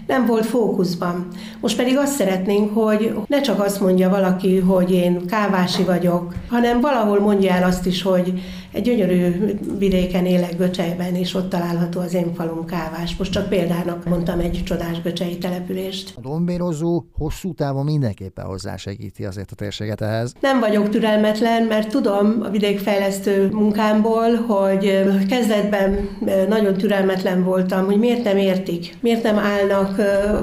nem 0.08 0.25
volt 0.25 0.45
fókuszban. 0.45 1.28
Most 1.60 1.78
pedig 1.78 1.97
azt 1.97 2.15
szeretnénk, 2.15 2.73
hogy 2.73 3.15
ne 3.28 3.41
csak 3.41 3.60
azt 3.60 3.82
mondja 3.82 4.10
valaki, 4.10 4.60
hogy 4.60 4.91
én 4.91 5.25
kávási 5.28 5.84
vagyok, 5.84 6.34
hanem 6.49 6.82
valahol 6.82 7.19
mondja 7.19 7.54
el 7.54 7.63
azt 7.63 7.86
is, 7.86 8.01
hogy 8.01 8.34
egy 8.76 8.82
gyönyörű 8.82 9.54
vidéken 9.78 10.26
élek 10.26 10.58
Göcsejben, 10.58 11.16
és 11.16 11.34
ott 11.34 11.50
található 11.50 12.00
az 12.00 12.14
én 12.14 12.34
falum 12.34 12.66
kávás. 12.66 13.16
Most 13.18 13.32
csak 13.32 13.50
példának 13.50 14.06
mondtam 14.10 14.40
egy 14.40 14.62
csodás 14.66 15.02
göcsei 15.02 15.38
települést. 15.38 16.14
A 16.18 16.22
dombérozó 16.22 17.04
hosszú 17.12 17.54
távon 17.54 17.86
mindenképpen 17.86 18.46
hozzásegíti 18.46 19.26
azért 19.26 19.52
a 19.52 19.56
térséget 19.56 20.02
ehhez. 20.02 20.34
Nem 20.40 20.60
vagyok 20.60 20.90
türelmetlen, 20.90 21.64
mert 21.64 21.90
tudom 21.90 22.42
a 22.44 22.50
vidékfejlesztő 22.50 23.50
munkámból, 23.52 24.36
hogy 24.36 25.04
kezdetben 25.30 26.10
nagyon 26.50 26.74
türelmetlen 26.74 27.44
voltam, 27.44 27.86
hogy 27.86 28.00
miért 28.00 28.24
nem 28.24 28.38
értik, 28.38 28.98
miért 29.00 29.24
nem 29.24 29.38
állnak 29.38 30.00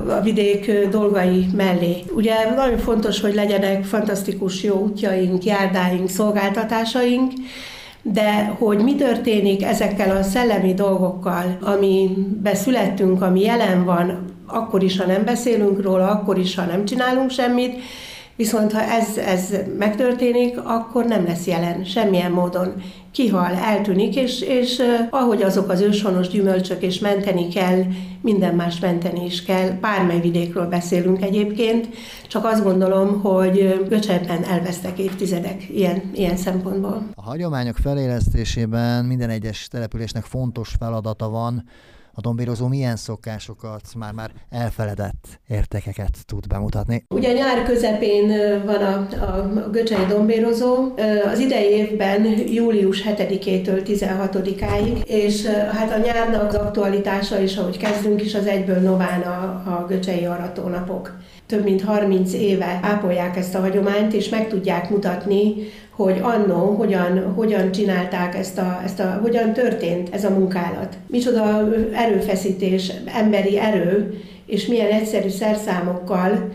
a 0.08 0.20
vidék 0.20 0.88
dolgai 0.90 1.46
mellé. 1.56 1.96
Ugye 2.14 2.34
nagyon 2.54 2.78
fontos, 2.78 3.20
hogy 3.20 3.34
legyenek 3.34 3.84
fantasztikus 3.84 4.62
jó 4.62 4.74
útjaink, 4.74 5.44
járdáink, 5.44 6.08
szolgáltatásaink, 6.08 7.32
de 8.02 8.56
hogy 8.58 8.78
mi 8.78 8.94
történik 8.94 9.62
ezekkel 9.62 10.16
a 10.16 10.22
szellemi 10.22 10.74
dolgokkal, 10.74 11.58
ami 11.60 12.10
beszülettünk, 12.42 13.22
ami 13.22 13.40
jelen 13.40 13.84
van, 13.84 14.24
akkor 14.46 14.82
is, 14.82 14.98
ha 14.98 15.06
nem 15.06 15.24
beszélünk 15.24 15.82
róla, 15.82 16.08
akkor 16.10 16.38
is, 16.38 16.54
ha 16.54 16.64
nem 16.64 16.84
csinálunk 16.84 17.30
semmit, 17.30 17.80
Viszont 18.42 18.72
ha 18.72 18.80
ez, 18.82 19.16
ez 19.16 19.54
megtörténik, 19.78 20.58
akkor 20.64 21.04
nem 21.04 21.24
lesz 21.24 21.46
jelen 21.46 21.84
semmilyen 21.84 22.32
módon. 22.32 22.82
Kihal, 23.12 23.54
eltűnik, 23.54 24.16
és, 24.16 24.40
és 24.40 24.82
ahogy 25.10 25.42
azok 25.42 25.70
az 25.70 25.80
őshonos 25.80 26.28
gyümölcsök, 26.28 26.82
és 26.82 26.98
menteni 26.98 27.48
kell, 27.48 27.82
minden 28.20 28.54
más 28.54 28.80
menteni 28.80 29.24
is 29.24 29.42
kell. 29.42 29.70
Bármely 29.70 30.20
vidékről 30.20 30.66
beszélünk 30.66 31.22
egyébként, 31.22 31.88
csak 32.28 32.44
azt 32.44 32.62
gondolom, 32.62 33.20
hogy 33.20 33.84
Göcsebben 33.88 34.44
elvesztek 34.44 34.98
évtizedek 34.98 35.68
ilyen, 35.68 36.10
ilyen 36.14 36.36
szempontból. 36.36 37.02
A 37.14 37.22
hagyományok 37.22 37.76
felélesztésében 37.76 39.04
minden 39.04 39.30
egyes 39.30 39.68
településnek 39.68 40.24
fontos 40.24 40.74
feladata 40.78 41.28
van, 41.28 41.64
a 42.14 42.20
dombírozó 42.20 42.66
milyen 42.66 42.96
szokásokat, 42.96 43.82
már-már 43.96 44.30
elfeledett 44.50 45.40
értékeket 45.48 46.18
tud 46.26 46.46
bemutatni? 46.46 47.04
Ugye 47.14 47.32
nyár 47.32 47.62
közepén 47.62 48.28
van 48.64 48.82
a, 48.82 49.24
a 49.24 49.70
Göcsei 49.70 50.06
dombírozó, 50.08 50.94
az 51.32 51.38
idei 51.38 51.70
évben 51.70 52.24
július 52.48 53.02
7-től 53.02 53.82
16-áig, 53.86 55.04
és 55.04 55.46
hát 55.46 55.92
a 55.92 55.98
nyárnak 55.98 56.48
az 56.48 56.54
aktualitása 56.54 57.40
is, 57.40 57.56
ahogy 57.56 57.76
kezdünk 57.76 58.22
is, 58.22 58.34
az 58.34 58.46
egyből 58.46 58.80
nován 58.80 59.20
a, 59.20 59.42
a 59.66 59.84
Göcsei 59.88 60.24
aratónapok 60.24 61.16
több 61.52 61.64
mint 61.64 61.82
30 61.82 62.32
éve 62.32 62.80
ápolják 62.82 63.36
ezt 63.36 63.54
a 63.54 63.60
hagyományt, 63.60 64.12
és 64.12 64.28
meg 64.28 64.48
tudják 64.48 64.90
mutatni, 64.90 65.54
hogy 65.96 66.18
annó 66.22 66.74
hogyan, 66.74 67.32
hogyan 67.34 67.72
csinálták 67.72 68.34
ezt 68.34 68.58
a, 68.58 68.80
ezt 68.84 69.00
a, 69.00 69.18
hogyan 69.22 69.52
történt 69.52 70.14
ez 70.14 70.24
a 70.24 70.30
munkálat. 70.30 70.96
Micsoda 71.06 71.68
erőfeszítés, 71.94 72.92
emberi 73.06 73.58
erő, 73.58 74.20
és 74.46 74.66
milyen 74.66 74.90
egyszerű 74.90 75.28
szerszámokkal, 75.28 76.50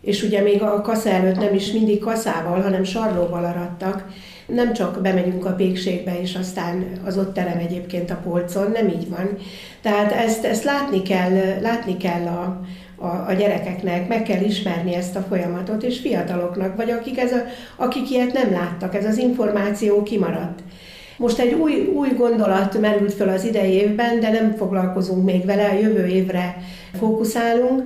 és 0.00 0.22
ugye 0.22 0.40
még 0.40 0.62
a 0.62 0.80
kasza 0.80 1.10
előtt 1.10 1.38
nem 1.38 1.54
is 1.54 1.72
mindig 1.72 1.98
kaszával, 1.98 2.60
hanem 2.60 2.84
sarlóval 2.84 3.44
arattak, 3.44 4.04
nem 4.46 4.72
csak 4.72 5.00
bemegyünk 5.02 5.44
a 5.44 5.52
pékségbe, 5.52 6.20
és 6.20 6.34
aztán 6.34 6.86
az 7.04 7.18
ott 7.18 7.34
terem 7.34 7.58
egyébként 7.58 8.10
a 8.10 8.20
polcon, 8.24 8.70
nem 8.70 8.88
így 8.88 9.08
van. 9.08 9.36
Tehát 9.82 10.12
ezt, 10.12 10.44
ezt 10.44 10.64
látni 10.64 11.02
kell, 11.02 11.60
látni 11.60 11.96
kell 11.96 12.26
a, 12.26 12.60
a, 12.98 13.06
a 13.06 13.32
gyerekeknek, 13.32 14.08
meg 14.08 14.22
kell 14.22 14.42
ismerni 14.42 14.94
ezt 14.94 15.16
a 15.16 15.24
folyamatot, 15.28 15.82
és 15.82 15.98
fiataloknak, 15.98 16.76
vagy 16.76 16.90
akik, 16.90 17.18
ez 17.18 17.32
a, 17.32 17.42
akik 17.76 18.10
ilyet 18.10 18.32
nem 18.32 18.52
láttak, 18.52 18.94
ez 18.94 19.04
az 19.04 19.18
információ 19.18 20.02
kimaradt. 20.02 20.58
Most 21.16 21.38
egy 21.38 21.52
új, 21.52 21.90
új 21.94 22.08
gondolat 22.16 22.80
merült 22.80 23.14
fel 23.14 23.28
az 23.28 23.44
idei 23.44 23.72
évben, 23.72 24.20
de 24.20 24.30
nem 24.30 24.54
foglalkozunk 24.56 25.24
még 25.24 25.44
vele, 25.44 25.68
a 25.68 25.78
jövő 25.80 26.06
évre 26.06 26.56
fókuszálunk. 26.98 27.82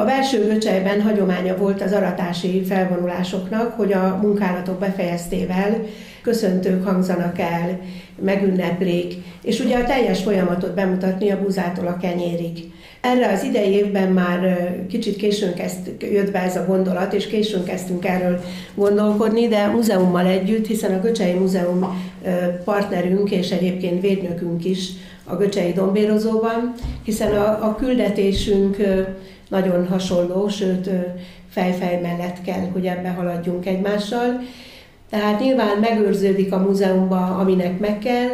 A 0.00 0.04
belső 0.04 0.46
göcsejben 0.46 1.02
hagyománya 1.02 1.56
volt 1.56 1.82
az 1.82 1.92
aratási 1.92 2.64
felvonulásoknak, 2.64 3.72
hogy 3.72 3.92
a 3.92 4.18
munkálatok 4.22 4.78
befejeztével 4.78 5.82
köszöntők 6.22 6.84
hangzanak 6.84 7.38
el, 7.38 7.80
megünneplik, 8.22 9.14
és 9.42 9.60
ugye 9.60 9.76
a 9.76 9.84
teljes 9.84 10.22
folyamatot 10.22 10.74
bemutatni 10.74 11.30
a 11.30 11.40
búzától 11.42 11.86
a 11.86 11.96
kenyérig. 11.96 12.72
Erre 13.00 13.32
az 13.32 13.42
idei 13.42 13.70
évben 13.70 14.12
már 14.12 14.70
kicsit 14.88 15.16
későn 15.16 15.54
kezd, 15.54 15.96
jött 16.00 16.32
be 16.32 16.38
ez 16.42 16.56
a 16.56 16.64
gondolat, 16.66 17.12
és 17.12 17.26
későn 17.26 17.64
kezdtünk 17.64 18.04
erről 18.04 18.40
gondolkodni, 18.74 19.48
de 19.48 19.66
múzeummal 19.66 20.26
együtt, 20.26 20.66
hiszen 20.66 20.94
a 20.94 21.00
Göcsei 21.00 21.32
Múzeum 21.32 22.02
partnerünk 22.64 23.30
és 23.30 23.50
egyébként 23.50 24.00
védnökünk 24.00 24.64
is 24.64 24.88
a 25.24 25.36
Göcsei 25.36 25.72
Dombérozóban, 25.72 26.74
hiszen 27.02 27.32
a, 27.32 27.66
a 27.66 27.74
küldetésünk 27.74 28.76
nagyon 29.48 29.86
hasonló, 29.86 30.48
sőt 30.48 30.90
fejfej 31.50 32.00
mellett 32.00 32.42
kell, 32.44 32.68
hogy 32.72 32.86
ebbe 32.86 33.08
haladjunk 33.08 33.66
egymással. 33.66 34.40
Tehát 35.10 35.40
nyilván 35.40 35.78
megőrződik 35.78 36.52
a 36.52 36.58
múzeumban, 36.58 37.40
aminek 37.40 37.78
meg 37.78 37.98
kell, 37.98 38.30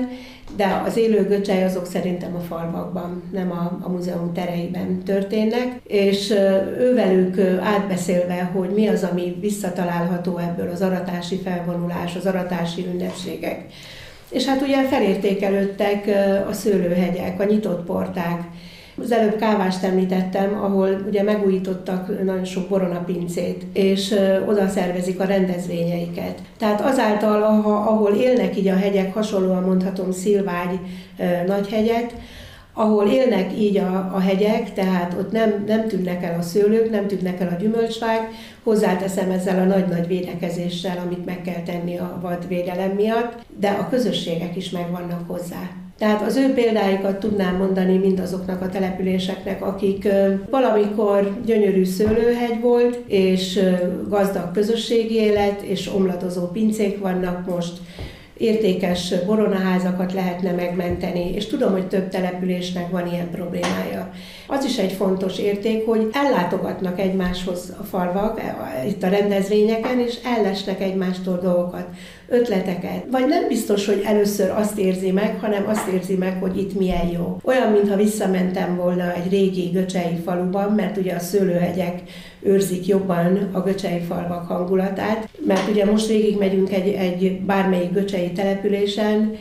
de 0.56 0.82
az 0.86 0.96
élő 0.96 1.26
göcsej 1.26 1.64
azok 1.64 1.86
szerintem 1.86 2.34
a 2.34 2.40
falvakban, 2.40 3.22
nem 3.32 3.50
a, 3.50 3.78
a 3.82 3.88
múzeum 3.88 4.32
tereiben 4.32 5.02
történnek, 5.04 5.80
és 5.86 6.30
ővelük 6.78 7.40
átbeszélve, 7.60 8.50
hogy 8.54 8.70
mi 8.70 8.86
az, 8.86 9.08
ami 9.10 9.36
visszatalálható 9.40 10.38
ebből 10.38 10.70
az 10.70 10.82
aratási 10.82 11.36
felvonulás, 11.36 12.16
az 12.16 12.26
aratási 12.26 12.86
ünnepségek. 12.92 13.66
És 14.30 14.44
hát 14.44 14.62
ugye 14.62 14.82
felértékelődtek 14.82 16.10
a 16.48 16.52
szőlőhegyek, 16.52 17.40
a 17.40 17.44
nyitott 17.44 17.84
porták, 17.84 18.42
az 19.02 19.12
előbb 19.12 19.36
kávást 19.36 19.84
említettem, 19.84 20.62
ahol 20.62 21.04
ugye 21.08 21.22
megújítottak 21.22 22.24
nagyon 22.24 22.44
sok 22.44 22.68
boronapincét, 22.68 23.66
és 23.72 24.14
oda 24.46 24.68
szervezik 24.68 25.20
a 25.20 25.24
rendezvényeiket. 25.24 26.42
Tehát 26.58 26.80
azáltal, 26.80 27.42
ahol 27.64 28.12
élnek 28.12 28.56
így 28.56 28.68
a 28.68 28.76
hegyek, 28.76 29.14
hasonlóan 29.14 29.62
mondhatom 29.62 30.12
Szilvágy 30.12 30.78
nagyhegyet, 31.46 32.14
ahol 32.76 33.08
élnek 33.08 33.58
így 33.58 33.76
a, 33.76 34.10
a 34.14 34.18
hegyek, 34.18 34.72
tehát 34.72 35.14
ott 35.18 35.32
nem, 35.32 35.64
nem 35.66 35.88
tűnnek 35.88 36.24
el 36.24 36.38
a 36.38 36.42
szőlők, 36.42 36.90
nem 36.90 37.06
tűnnek 37.06 37.40
el 37.40 37.48
a 37.48 37.60
gyümölcsfák, 37.60 38.30
hozzáteszem 38.62 39.30
ezzel 39.30 39.60
a 39.60 39.64
nagy-nagy 39.64 40.06
védekezéssel, 40.06 41.02
amit 41.06 41.24
meg 41.24 41.42
kell 41.42 41.62
tenni 41.62 41.98
a 41.98 42.18
vadvédelem 42.22 42.90
miatt, 42.90 43.44
de 43.60 43.68
a 43.68 43.88
közösségek 43.88 44.56
is 44.56 44.70
megvannak 44.70 45.26
hozzá. 45.26 45.83
Tehát 45.98 46.22
az 46.22 46.36
ő 46.36 46.52
példáikat 46.52 47.18
tudnám 47.18 47.56
mondani 47.56 47.96
mindazoknak 47.96 48.62
a 48.62 48.68
településeknek, 48.68 49.62
akik 49.62 50.08
valamikor 50.50 51.36
gyönyörű 51.44 51.84
szőlőhegy 51.84 52.60
volt, 52.60 52.98
és 53.06 53.60
gazdag 54.08 54.50
közösségi 54.52 55.14
élet, 55.14 55.60
és 55.60 55.90
omladozó 55.94 56.46
pincék 56.46 56.98
vannak 56.98 57.46
most, 57.46 57.72
értékes 58.36 59.14
boronaházakat 59.26 60.12
lehetne 60.12 60.52
megmenteni, 60.52 61.34
és 61.34 61.46
tudom, 61.46 61.72
hogy 61.72 61.88
több 61.88 62.08
településnek 62.08 62.90
van 62.90 63.12
ilyen 63.12 63.30
problémája. 63.30 64.10
Az 64.46 64.64
is 64.64 64.78
egy 64.78 64.92
fontos 64.92 65.38
érték, 65.38 65.86
hogy 65.86 66.08
ellátogatnak 66.12 67.00
egymáshoz 67.00 67.72
a 67.80 67.82
falvak, 67.82 68.40
e, 68.40 68.86
itt 68.86 69.02
a 69.02 69.08
rendezvényeken, 69.08 70.00
és 70.00 70.18
ellesnek 70.24 70.80
egymástól 70.80 71.38
dolgokat, 71.42 71.86
ötleteket. 72.28 73.04
Vagy 73.10 73.26
nem 73.26 73.48
biztos, 73.48 73.86
hogy 73.86 74.02
először 74.04 74.50
azt 74.50 74.78
érzi 74.78 75.10
meg, 75.10 75.38
hanem 75.40 75.64
azt 75.68 75.88
érzi 75.88 76.14
meg, 76.14 76.36
hogy 76.40 76.58
itt 76.58 76.78
milyen 76.78 77.08
jó. 77.08 77.38
Olyan, 77.44 77.72
mintha 77.72 77.96
visszamentem 77.96 78.76
volna 78.76 79.14
egy 79.14 79.30
régi 79.30 79.68
göcsei 79.72 80.16
faluban, 80.24 80.72
mert 80.72 80.96
ugye 80.96 81.14
a 81.14 81.18
szőlőhegyek 81.18 82.02
őrzik 82.42 82.86
jobban 82.86 83.50
a 83.52 83.60
göcsei 83.60 84.00
falvak 84.00 84.46
hangulatát, 84.46 85.28
mert 85.46 85.68
ugye 85.68 85.84
most 85.84 86.06
végig 86.06 86.38
megyünk 86.38 86.72
egy, 86.72 86.88
egy 86.88 87.40
bármelyik 87.40 87.92
göcsei 87.92 88.32
településen, 88.32 89.36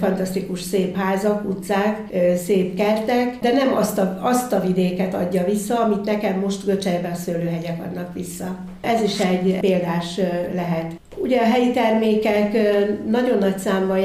fantasztikus 0.00 0.60
szép 0.60 0.96
házak, 0.96 1.48
utcák, 1.48 1.98
szép 2.44 2.76
kertek, 2.76 3.38
de 3.40 3.52
nem 3.52 3.74
azt 3.76 3.98
a, 3.98 4.18
azt 4.22 4.52
a 4.52 4.60
vidéket 4.60 5.14
adja 5.14 5.44
vissza, 5.44 5.80
amit 5.80 6.04
nekem 6.04 6.38
most 6.38 6.64
Göcsejben 6.64 7.10
a 7.10 7.14
szőlőhegyek 7.14 7.82
adnak 7.84 8.14
vissza. 8.14 8.56
Ez 8.80 9.02
is 9.02 9.20
egy 9.20 9.60
példás 9.60 10.20
lehet. 10.54 10.92
Ugye 11.22 11.40
a 11.40 11.44
helyi 11.44 11.70
termékek 11.70 12.56
nagyon 13.06 13.38
nagy 13.38 13.58
számban 13.58 13.98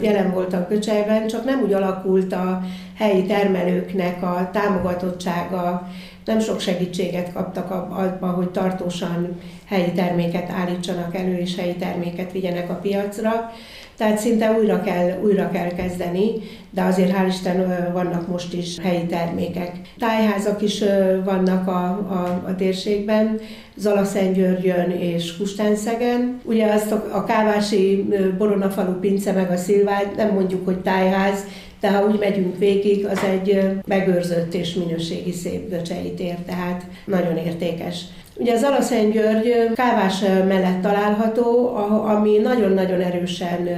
jelen 0.00 0.30
voltak 0.32 0.68
Göcsejben, 0.68 1.26
csak 1.26 1.44
nem 1.44 1.60
úgy 1.62 1.72
alakult 1.72 2.32
a 2.32 2.62
helyi 2.96 3.26
termelőknek 3.26 4.22
a 4.22 4.50
támogatottsága, 4.52 5.88
nem 6.24 6.40
sok 6.40 6.60
segítséget 6.60 7.32
kaptak 7.32 7.70
abban, 7.70 8.30
hogy 8.30 8.50
tartósan 8.50 9.40
helyi 9.64 9.92
terméket 9.92 10.50
állítsanak 10.50 11.16
elő, 11.16 11.36
és 11.36 11.56
helyi 11.56 11.74
terméket 11.74 12.32
vigyenek 12.32 12.70
a 12.70 12.74
piacra. 12.74 13.52
Tehát 14.00 14.18
szinte 14.18 14.52
újra 14.58 14.80
kell, 14.80 15.20
újra 15.22 15.50
kell 15.50 15.68
kezdeni, 15.68 16.32
de 16.70 16.82
azért 16.82 17.16
hál' 17.16 17.28
Isten 17.28 17.90
vannak 17.92 18.28
most 18.28 18.54
is 18.54 18.78
helyi 18.82 19.06
termékek. 19.06 19.72
Tájházak 19.98 20.62
is 20.62 20.84
vannak 21.24 21.68
a, 21.68 21.84
a, 21.88 22.42
a 22.46 22.54
térségben, 22.56 23.38
Zalaszentgyörgyön 23.76 24.90
és 24.90 25.36
Kustánszegen. 25.36 26.40
Ugye 26.44 26.72
azt 26.72 26.92
a, 26.92 27.08
a 27.12 27.24
Kávási 27.24 28.08
Boronafalu 28.38 28.92
pince 28.92 29.32
meg 29.32 29.50
a 29.50 29.56
Szilvágy, 29.56 30.08
nem 30.16 30.32
mondjuk, 30.32 30.64
hogy 30.64 30.78
tájház, 30.78 31.44
de 31.80 31.90
ha 31.90 32.06
úgy 32.06 32.18
megyünk 32.18 32.58
végig, 32.58 33.06
az 33.06 33.20
egy 33.24 33.60
megőrzött 33.86 34.54
és 34.54 34.74
minőségi 34.74 35.32
szép 35.32 35.70
göcsei 35.70 36.12
tér, 36.12 36.36
tehát 36.46 36.84
nagyon 37.04 37.36
értékes. 37.36 38.04
Ugye 38.40 38.52
az 38.52 38.62
Alaszent 38.62 39.12
György 39.12 39.72
Kávás 39.74 40.20
mellett 40.20 40.82
található, 40.82 41.76
ami 42.06 42.38
nagyon-nagyon 42.38 43.00
erősen 43.00 43.68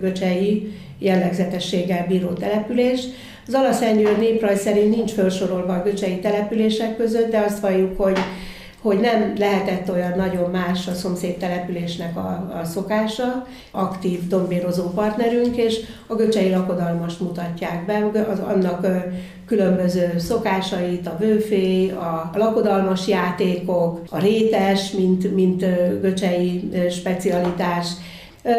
göcsei 0.00 0.72
jellegzetességgel 0.98 2.06
bíró 2.06 2.28
település. 2.28 3.00
Az 3.46 3.54
Alaszent 3.54 4.00
György 4.00 4.18
néprajz 4.18 4.60
szerint 4.60 4.96
nincs 4.96 5.10
felsorolva 5.10 5.72
a 5.72 5.82
göcsei 5.82 6.18
települések 6.18 6.96
között, 6.96 7.30
de 7.30 7.38
azt 7.38 7.60
valljuk, 7.60 8.00
hogy 8.00 8.18
hogy 8.82 9.00
nem 9.00 9.32
lehetett 9.38 9.90
olyan 9.90 10.12
nagyon 10.16 10.50
más 10.50 10.86
a 10.86 10.94
szomszéd 10.94 11.36
településnek 11.36 12.16
a, 12.16 12.58
a 12.60 12.64
szokása, 12.64 13.46
aktív 13.70 14.26
dombérozó 14.28 14.82
partnerünk, 14.82 15.56
és 15.56 15.80
a 16.06 16.14
göcsei 16.14 16.50
lakodalmast 16.50 17.20
mutatják 17.20 17.86
be, 17.86 18.10
az, 18.32 18.38
annak 18.38 18.86
különböző 19.46 20.18
szokásait, 20.18 21.06
a 21.06 21.16
vőfé, 21.18 21.90
a 21.90 22.30
lakodalmas 22.34 23.08
játékok, 23.08 24.00
a 24.10 24.18
rétes, 24.18 24.90
mint, 24.90 25.34
mint 25.34 25.64
göcsei 26.00 26.70
specialitás. 26.90 27.86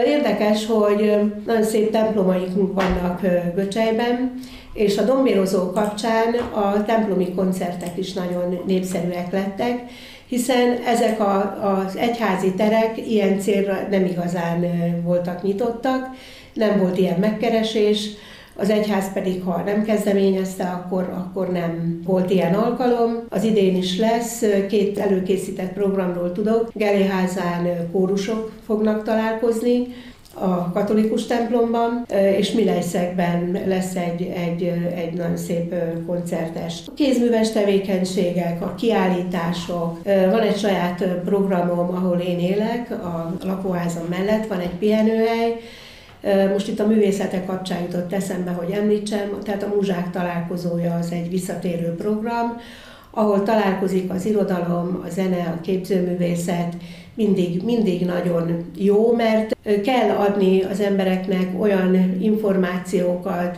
Érdekes, 0.05 0.65
hogy 0.65 1.19
nagyon 1.45 1.63
szép 1.63 1.91
templomaink 1.91 2.73
vannak 2.73 3.21
Göcsejben, 3.55 4.39
és 4.79 4.97
a 4.97 5.03
dombérozó 5.03 5.71
kapcsán 5.71 6.33
a 6.53 6.85
templomi 6.85 7.33
koncertek 7.33 7.97
is 7.97 8.13
nagyon 8.13 8.61
népszerűek 8.65 9.31
lettek, 9.31 9.83
hiszen 10.27 10.77
ezek 10.85 11.19
a, 11.19 11.59
az 11.77 11.97
egyházi 11.97 12.53
terek 12.53 13.09
ilyen 13.09 13.39
célra 13.39 13.87
nem 13.89 14.05
igazán 14.05 14.65
voltak 15.03 15.43
nyitottak, 15.43 16.07
nem 16.53 16.79
volt 16.79 16.97
ilyen 16.97 17.19
megkeresés, 17.19 18.09
az 18.55 18.69
egyház 18.69 19.13
pedig, 19.13 19.41
ha 19.43 19.61
nem 19.65 19.83
kezdeményezte, 19.83 20.63
akkor, 20.63 21.09
akkor 21.13 21.51
nem 21.51 22.01
volt 22.05 22.29
ilyen 22.31 22.53
alkalom. 22.53 23.23
Az 23.29 23.43
idén 23.43 23.75
is 23.75 23.97
lesz, 23.97 24.43
két 24.69 24.99
előkészített 24.99 25.73
programról 25.73 26.31
tudok. 26.31 26.71
Geléházán 26.73 27.91
kórusok 27.91 28.51
fognak 28.65 29.03
találkozni, 29.03 29.87
a 30.33 30.71
katolikus 30.71 31.25
templomban, 31.25 32.05
és 32.37 32.51
Milejszegben 32.51 33.59
lesz 33.67 33.95
egy, 33.95 34.21
egy, 34.21 34.63
egy 34.95 35.13
nagyon 35.13 35.37
szép 35.37 35.73
koncertes. 36.05 36.81
A 36.85 36.91
kézműves 36.95 37.51
tevékenységek, 37.51 38.61
a 38.61 38.75
kiállítások, 38.75 40.03
van 40.03 40.41
egy 40.41 40.57
saját 40.57 41.03
programom, 41.25 41.95
ahol 41.95 42.17
én 42.17 42.39
élek, 42.39 42.91
a 42.91 43.35
lakóházam 43.43 44.05
mellett 44.09 44.47
van 44.47 44.59
egy 44.59 44.75
pihenőhely, 44.79 45.55
most 46.51 46.67
itt 46.67 46.79
a 46.79 46.87
művészetek 46.87 47.45
kapcsán 47.45 47.81
jutott 47.81 48.13
eszembe, 48.13 48.51
hogy 48.51 48.71
említsem, 48.71 49.37
tehát 49.43 49.63
a 49.63 49.71
Múzsák 49.75 50.11
találkozója 50.11 50.95
az 50.95 51.11
egy 51.11 51.29
visszatérő 51.29 51.95
program, 51.95 52.57
ahol 53.11 53.43
találkozik 53.43 54.11
az 54.11 54.25
irodalom, 54.25 55.03
a 55.05 55.09
zene, 55.09 55.55
a 55.57 55.61
képzőművészet, 55.61 56.73
mindig, 57.19 57.63
mindig 57.63 58.05
nagyon 58.05 58.65
jó, 58.77 59.13
mert 59.15 59.57
kell 59.83 60.09
adni 60.09 60.63
az 60.63 60.79
embereknek 60.79 61.61
olyan 61.61 62.17
információkat, 62.21 63.57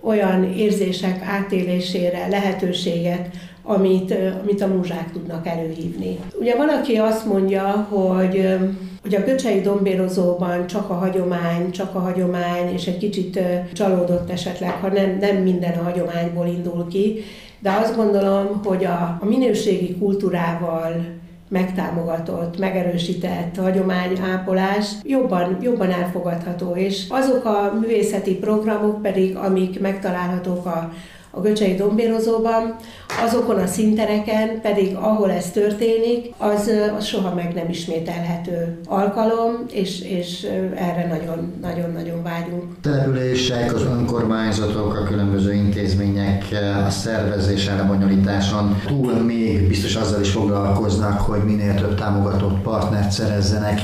olyan 0.00 0.44
érzések 0.44 1.22
átélésére 1.24 2.28
lehetőséget, 2.28 3.28
amit, 3.62 4.14
amit 4.42 4.60
a 4.60 4.66
múzsák 4.66 5.12
tudnak 5.12 5.46
előhívni. 5.46 6.18
Ugye 6.40 6.56
van, 6.56 6.68
aki 6.68 6.96
azt 6.96 7.26
mondja, 7.26 7.86
hogy 7.90 8.58
hogy 9.02 9.14
a 9.14 9.24
Göcsei 9.24 9.60
dombérozóban 9.60 10.66
csak 10.66 10.90
a 10.90 10.94
hagyomány, 10.94 11.70
csak 11.70 11.94
a 11.94 11.98
hagyomány, 11.98 12.72
és 12.72 12.86
egy 12.86 12.98
kicsit 12.98 13.40
csalódott 13.72 14.30
esetleg, 14.30 14.70
ha 14.70 14.88
nem, 14.88 15.18
nem 15.20 15.36
minden 15.36 15.78
a 15.78 15.82
hagyományból 15.82 16.46
indul 16.46 16.86
ki, 16.88 17.24
de 17.58 17.70
azt 17.70 17.96
gondolom, 17.96 18.60
hogy 18.64 18.84
a, 18.84 19.18
a 19.20 19.24
minőségi 19.24 19.96
kultúrával 19.98 21.20
megtámogatott, 21.52 22.58
megerősített 22.58 23.56
hagyományápolás 23.56 24.90
jobban, 25.02 25.58
jobban 25.60 25.90
elfogadható, 25.90 26.76
és 26.76 27.04
azok 27.08 27.44
a 27.44 27.72
művészeti 27.80 28.34
programok 28.34 29.02
pedig, 29.02 29.36
amik 29.36 29.80
megtalálhatók 29.80 30.66
a 30.66 30.92
a 31.34 31.40
Göcsei 31.40 31.74
Dombérozóban, 31.74 32.76
azokon 33.24 33.58
a 33.58 33.66
szintereken 33.66 34.60
pedig, 34.60 34.96
ahol 34.96 35.30
ez 35.30 35.50
történik, 35.50 36.34
az, 36.36 36.70
az 36.98 37.04
soha 37.04 37.34
meg 37.34 37.54
nem 37.54 37.68
ismételhető 37.68 38.78
alkalom, 38.86 39.64
és, 39.72 40.00
és 40.00 40.46
erre 40.74 41.22
nagyon-nagyon 41.60 42.22
vágyunk. 42.22 42.64
Települések, 42.80 43.74
az 43.74 43.82
önkormányzatok, 43.82 44.94
a 44.94 45.02
különböző 45.02 45.54
intézmények 45.54 46.44
a 46.86 46.90
szervezésen, 46.90 47.78
a 47.78 47.86
bonyolításon 47.86 48.82
túl 48.86 49.12
még 49.12 49.68
biztos 49.68 49.96
azzal 49.96 50.20
is 50.20 50.30
foglalkoznak, 50.30 51.20
hogy 51.20 51.44
minél 51.44 51.74
több 51.74 51.94
támogatott 51.94 52.58
partnert 52.60 53.10
szerezzenek 53.10 53.80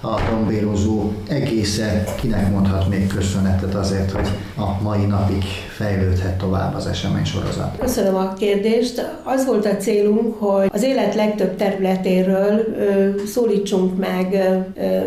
a 0.00 0.14
tombérozó 0.30 1.12
egészen 1.28 2.04
kinek 2.20 2.50
mondhat 2.50 2.88
még 2.88 3.06
köszönetet 3.06 3.74
azért, 3.74 4.10
hogy 4.10 4.28
a 4.56 4.82
mai 4.82 5.04
napig 5.04 5.44
fejlődhet 5.80 6.38
tovább 6.38 6.74
az 6.74 6.86
esemény 6.86 7.24
sorozat. 7.24 7.78
Köszönöm 7.78 8.16
a 8.16 8.32
kérdést. 8.34 9.06
Az 9.22 9.46
volt 9.46 9.66
a 9.66 9.76
célunk, 9.76 10.34
hogy 10.38 10.68
az 10.72 10.82
élet 10.82 11.14
legtöbb 11.14 11.56
területéről 11.56 12.64
szólítsunk 13.26 13.98
meg 13.98 14.48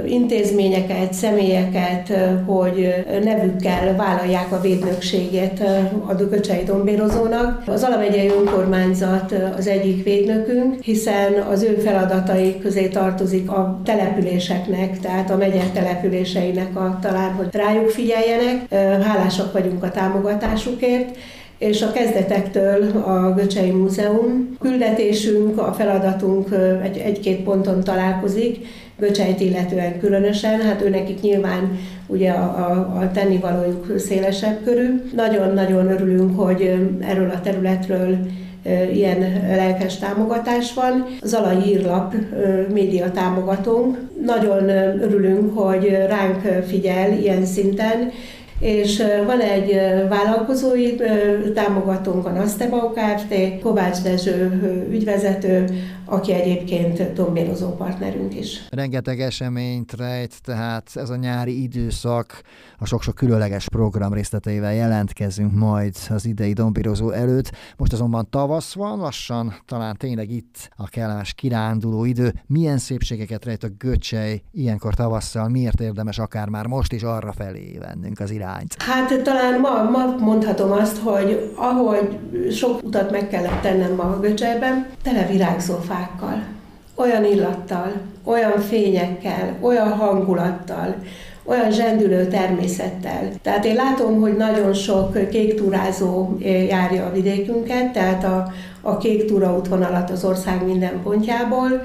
intézményeket, 0.05 1.13
személyeket, 1.13 2.13
hogy 2.45 3.05
nevükkel 3.23 3.95
vállalják 3.95 4.51
a 4.51 4.61
védnökséget 4.61 5.63
a 6.05 6.13
Dököcsei 6.13 6.63
Dombérozónak. 6.63 7.61
Az 7.67 7.83
Alamegyei 7.83 8.29
Önkormányzat 8.29 9.33
az 9.57 9.67
egyik 9.67 10.03
védnökünk, 10.03 10.81
hiszen 10.81 11.33
az 11.51 11.63
ő 11.63 11.73
feladatai 11.75 12.59
közé 12.59 12.87
tartozik 12.87 13.51
a 13.51 13.79
településeknek 13.85 14.99
tehát 14.99 15.31
a 15.31 15.37
megye 15.37 15.63
településeinek 15.73 16.75
a, 16.75 16.97
talán, 17.01 17.31
hogy 17.33 17.47
rájuk 17.51 17.89
figyeljenek. 17.89 18.73
Hálásak 19.03 19.53
vagyunk 19.53 19.83
a 19.83 19.91
támogatásukért, 20.63 21.17
és 21.57 21.81
a 21.81 21.91
kezdetektől 21.91 23.03
a 23.05 23.33
Göcsei 23.33 23.71
Múzeum 23.71 24.55
küldetésünk, 24.59 25.57
a 25.57 25.73
feladatunk 25.73 26.49
egy, 26.83 26.97
egy-két 26.97 27.43
ponton 27.43 27.83
találkozik, 27.83 28.65
Göcseit 28.97 29.39
illetően 29.39 29.99
különösen, 29.99 30.59
hát 30.61 30.81
ő 30.81 30.89
nekik 30.89 31.21
nyilván 31.21 31.79
ugye 32.07 32.31
a, 32.31 32.43
a, 32.43 32.99
a 33.01 33.11
tennivalójuk 33.11 33.99
szélesebb 33.99 34.63
körül. 34.63 35.01
Nagyon-nagyon 35.15 35.91
örülünk, 35.91 36.39
hogy 36.39 36.75
erről 37.01 37.29
a 37.29 37.41
területről 37.41 38.17
ilyen 38.93 39.19
lelkes 39.55 39.97
támogatás 39.97 40.73
van. 40.73 41.05
Az 41.21 41.33
Alai 41.33 41.61
Hírlap 41.61 42.13
média 42.73 43.11
támogatónk. 43.11 43.97
Nagyon 44.25 44.69
örülünk, 45.01 45.57
hogy 45.57 45.89
ránk 46.07 46.63
figyel 46.67 47.17
ilyen 47.17 47.45
szinten, 47.45 48.11
és 48.63 49.03
van 49.25 49.39
egy 49.39 49.73
vállalkozói 50.09 50.95
támogatónk, 51.53 52.25
a 52.25 52.31
Nasztebau 52.31 52.89
Kft., 52.91 53.59
Kovács 53.61 54.01
Dezső 54.01 54.87
ügyvezető, 54.89 55.65
aki 56.05 56.33
egyébként 56.33 57.13
tombérozó 57.13 57.69
partnerünk 57.69 58.35
is. 58.35 58.67
Rengeteg 58.69 59.21
eseményt 59.21 59.93
rejt, 59.93 60.41
tehát 60.41 60.89
ez 60.93 61.09
a 61.09 61.15
nyári 61.15 61.61
időszak 61.61 62.41
a 62.77 62.85
sok-sok 62.85 63.15
különleges 63.15 63.69
program 63.69 64.13
részleteivel 64.13 64.73
jelentkezünk 64.73 65.53
majd 65.53 65.95
az 66.09 66.25
idei 66.25 66.53
dombérozó 66.53 67.09
előtt. 67.09 67.51
Most 67.77 67.93
azonban 67.93 68.27
tavasz 68.29 68.73
van, 68.73 68.99
lassan 68.99 69.55
talán 69.65 69.95
tényleg 69.97 70.29
itt 70.29 70.69
a 70.75 70.87
kellemes 70.87 71.33
kiránduló 71.33 72.05
idő. 72.05 72.33
Milyen 72.47 72.77
szépségeket 72.77 73.45
rejt 73.45 73.63
a 73.63 73.69
göcsej 73.77 74.43
ilyenkor 74.51 74.93
tavasszal, 74.93 75.49
miért 75.49 75.81
érdemes 75.81 76.19
akár 76.19 76.49
már 76.49 76.65
most 76.65 76.93
is 76.93 77.03
arra 77.03 77.31
felé 77.31 77.77
vennünk 77.77 78.19
az 78.19 78.31
irányt? 78.53 78.75
Hát 78.77 79.21
talán 79.21 79.59
ma, 79.59 79.89
ma 79.89 80.15
mondhatom 80.19 80.71
azt, 80.71 80.97
hogy 80.97 81.51
ahogy 81.55 82.17
sok 82.51 82.83
utat 82.83 83.11
meg 83.11 83.29
kellett 83.29 83.61
tennem 83.61 83.95
ma 83.95 84.03
a 84.03 84.19
göcsejben, 84.19 84.87
tele 85.03 85.25
virágzó 85.25 85.75
fákkal, 85.75 86.43
olyan 86.95 87.25
illattal, 87.25 87.91
olyan 88.23 88.59
fényekkel, 88.59 89.57
olyan 89.61 89.91
hangulattal, 89.91 90.95
olyan 91.45 91.71
zsendülő 91.71 92.27
természettel. 92.27 93.29
Tehát 93.41 93.65
én 93.65 93.75
látom, 93.75 94.19
hogy 94.19 94.37
nagyon 94.37 94.73
sok 94.73 95.29
kék 95.29 95.55
túrázó 95.55 96.37
járja 96.69 97.05
a 97.05 97.11
vidékünket, 97.11 97.91
tehát 97.91 98.23
a, 98.23 98.51
a 98.81 98.97
kék 98.97 99.25
túra 99.25 99.57
útvonalat 99.57 100.09
az 100.09 100.23
ország 100.23 100.65
minden 100.65 101.01
pontjából, 101.03 101.81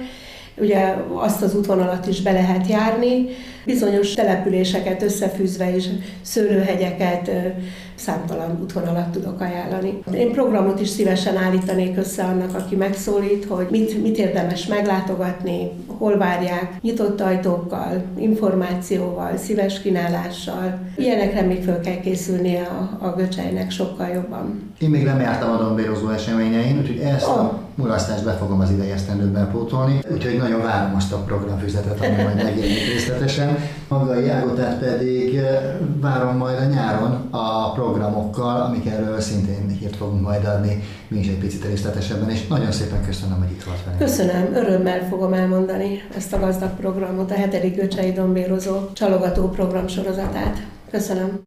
ugye 0.61 0.97
azt 1.15 1.43
az 1.43 1.55
útvonalat 1.55 2.07
is 2.07 2.23
be 2.23 2.33
lehet 2.33 2.69
járni, 2.69 3.27
bizonyos 3.65 4.15
településeket 4.15 5.03
összefűzve 5.03 5.75
és 5.75 5.89
szőlőhegyeket, 6.23 7.31
számtalan 7.95 8.59
útvonalat 8.63 9.09
tudok 9.09 9.41
ajánlani. 9.41 10.03
Én 10.15 10.33
programot 10.33 10.81
is 10.81 10.89
szívesen 10.89 11.37
állítanék 11.37 11.97
össze 11.97 12.25
annak, 12.25 12.55
aki 12.55 12.77
megszólít, 12.77 13.45
hogy 13.45 13.67
mit, 13.71 14.03
mit 14.03 14.19
érdemes 14.19 14.67
meglátogatni, 14.67 15.71
hol 15.87 16.17
várják, 16.17 16.81
nyitott 16.81 17.21
ajtókkal, 17.21 18.03
információval, 18.19 19.37
szíves 19.37 19.81
kínálással. 19.81 20.79
Ilyenekre 20.97 21.41
még 21.43 21.63
fel 21.63 21.81
kell 21.81 22.01
készülnie 22.01 22.63
a, 22.63 23.07
a 23.07 23.15
göcseinek 23.17 23.71
sokkal 23.71 24.09
jobban. 24.09 24.73
Én 24.81 24.91
még 24.91 25.05
nem 25.05 25.21
jártam 25.21 25.51
a 25.51 25.63
dombérozó 25.63 26.09
eseményein, 26.09 26.79
úgyhogy 26.79 26.99
ezt 26.99 27.27
oh. 27.27 27.39
a 27.39 27.68
mulasztást 27.79 28.25
be 28.25 28.33
fogom 28.33 28.61
az 28.61 28.71
idei 28.71 28.91
esztendőben 28.91 29.51
pótolni, 29.51 30.01
úgyhogy 30.13 30.37
nagyon 30.37 30.63
várom 30.63 30.95
azt 30.97 31.13
a 31.13 31.17
programfüzetet, 31.17 32.01
ami 32.01 32.23
majd 32.23 32.35
megjelenik 32.35 32.87
részletesen. 32.93 33.57
Maga 33.89 34.19
Jágotát 34.19 34.79
pedig 34.79 35.37
eh, 35.37 35.77
várom 36.01 36.37
majd 36.37 36.59
a 36.59 36.65
nyáron 36.65 37.29
a 37.31 37.73
programokkal, 37.73 38.61
amik 38.61 38.87
erről 38.87 39.21
szintén 39.21 39.69
hírt 39.81 39.97
fogunk 39.97 40.23
majd 40.23 40.45
adni, 40.45 40.83
mi 41.09 41.19
is 41.19 41.29
egy 41.29 41.39
picit 41.39 41.65
részletesebben, 41.65 42.31
és 42.31 42.47
nagyon 42.47 42.73
szépen 42.73 43.05
köszönöm, 43.05 43.39
hogy 43.39 43.51
itt 43.51 43.63
volt 43.63 43.85
velem. 43.85 43.99
Köszönöm, 43.99 44.55
örömmel 44.55 45.09
fogom 45.09 45.33
elmondani 45.33 46.03
ezt 46.17 46.33
a 46.33 46.39
gazdag 46.39 46.71
programot, 46.71 47.31
a 47.31 47.35
hetedik 47.35 47.77
Göcsei 47.77 48.13
Dombérozó 48.13 48.93
csalogató 48.93 49.49
program 49.49 49.89
sorozatát. 49.89 50.67
Köszönöm. 50.91 51.31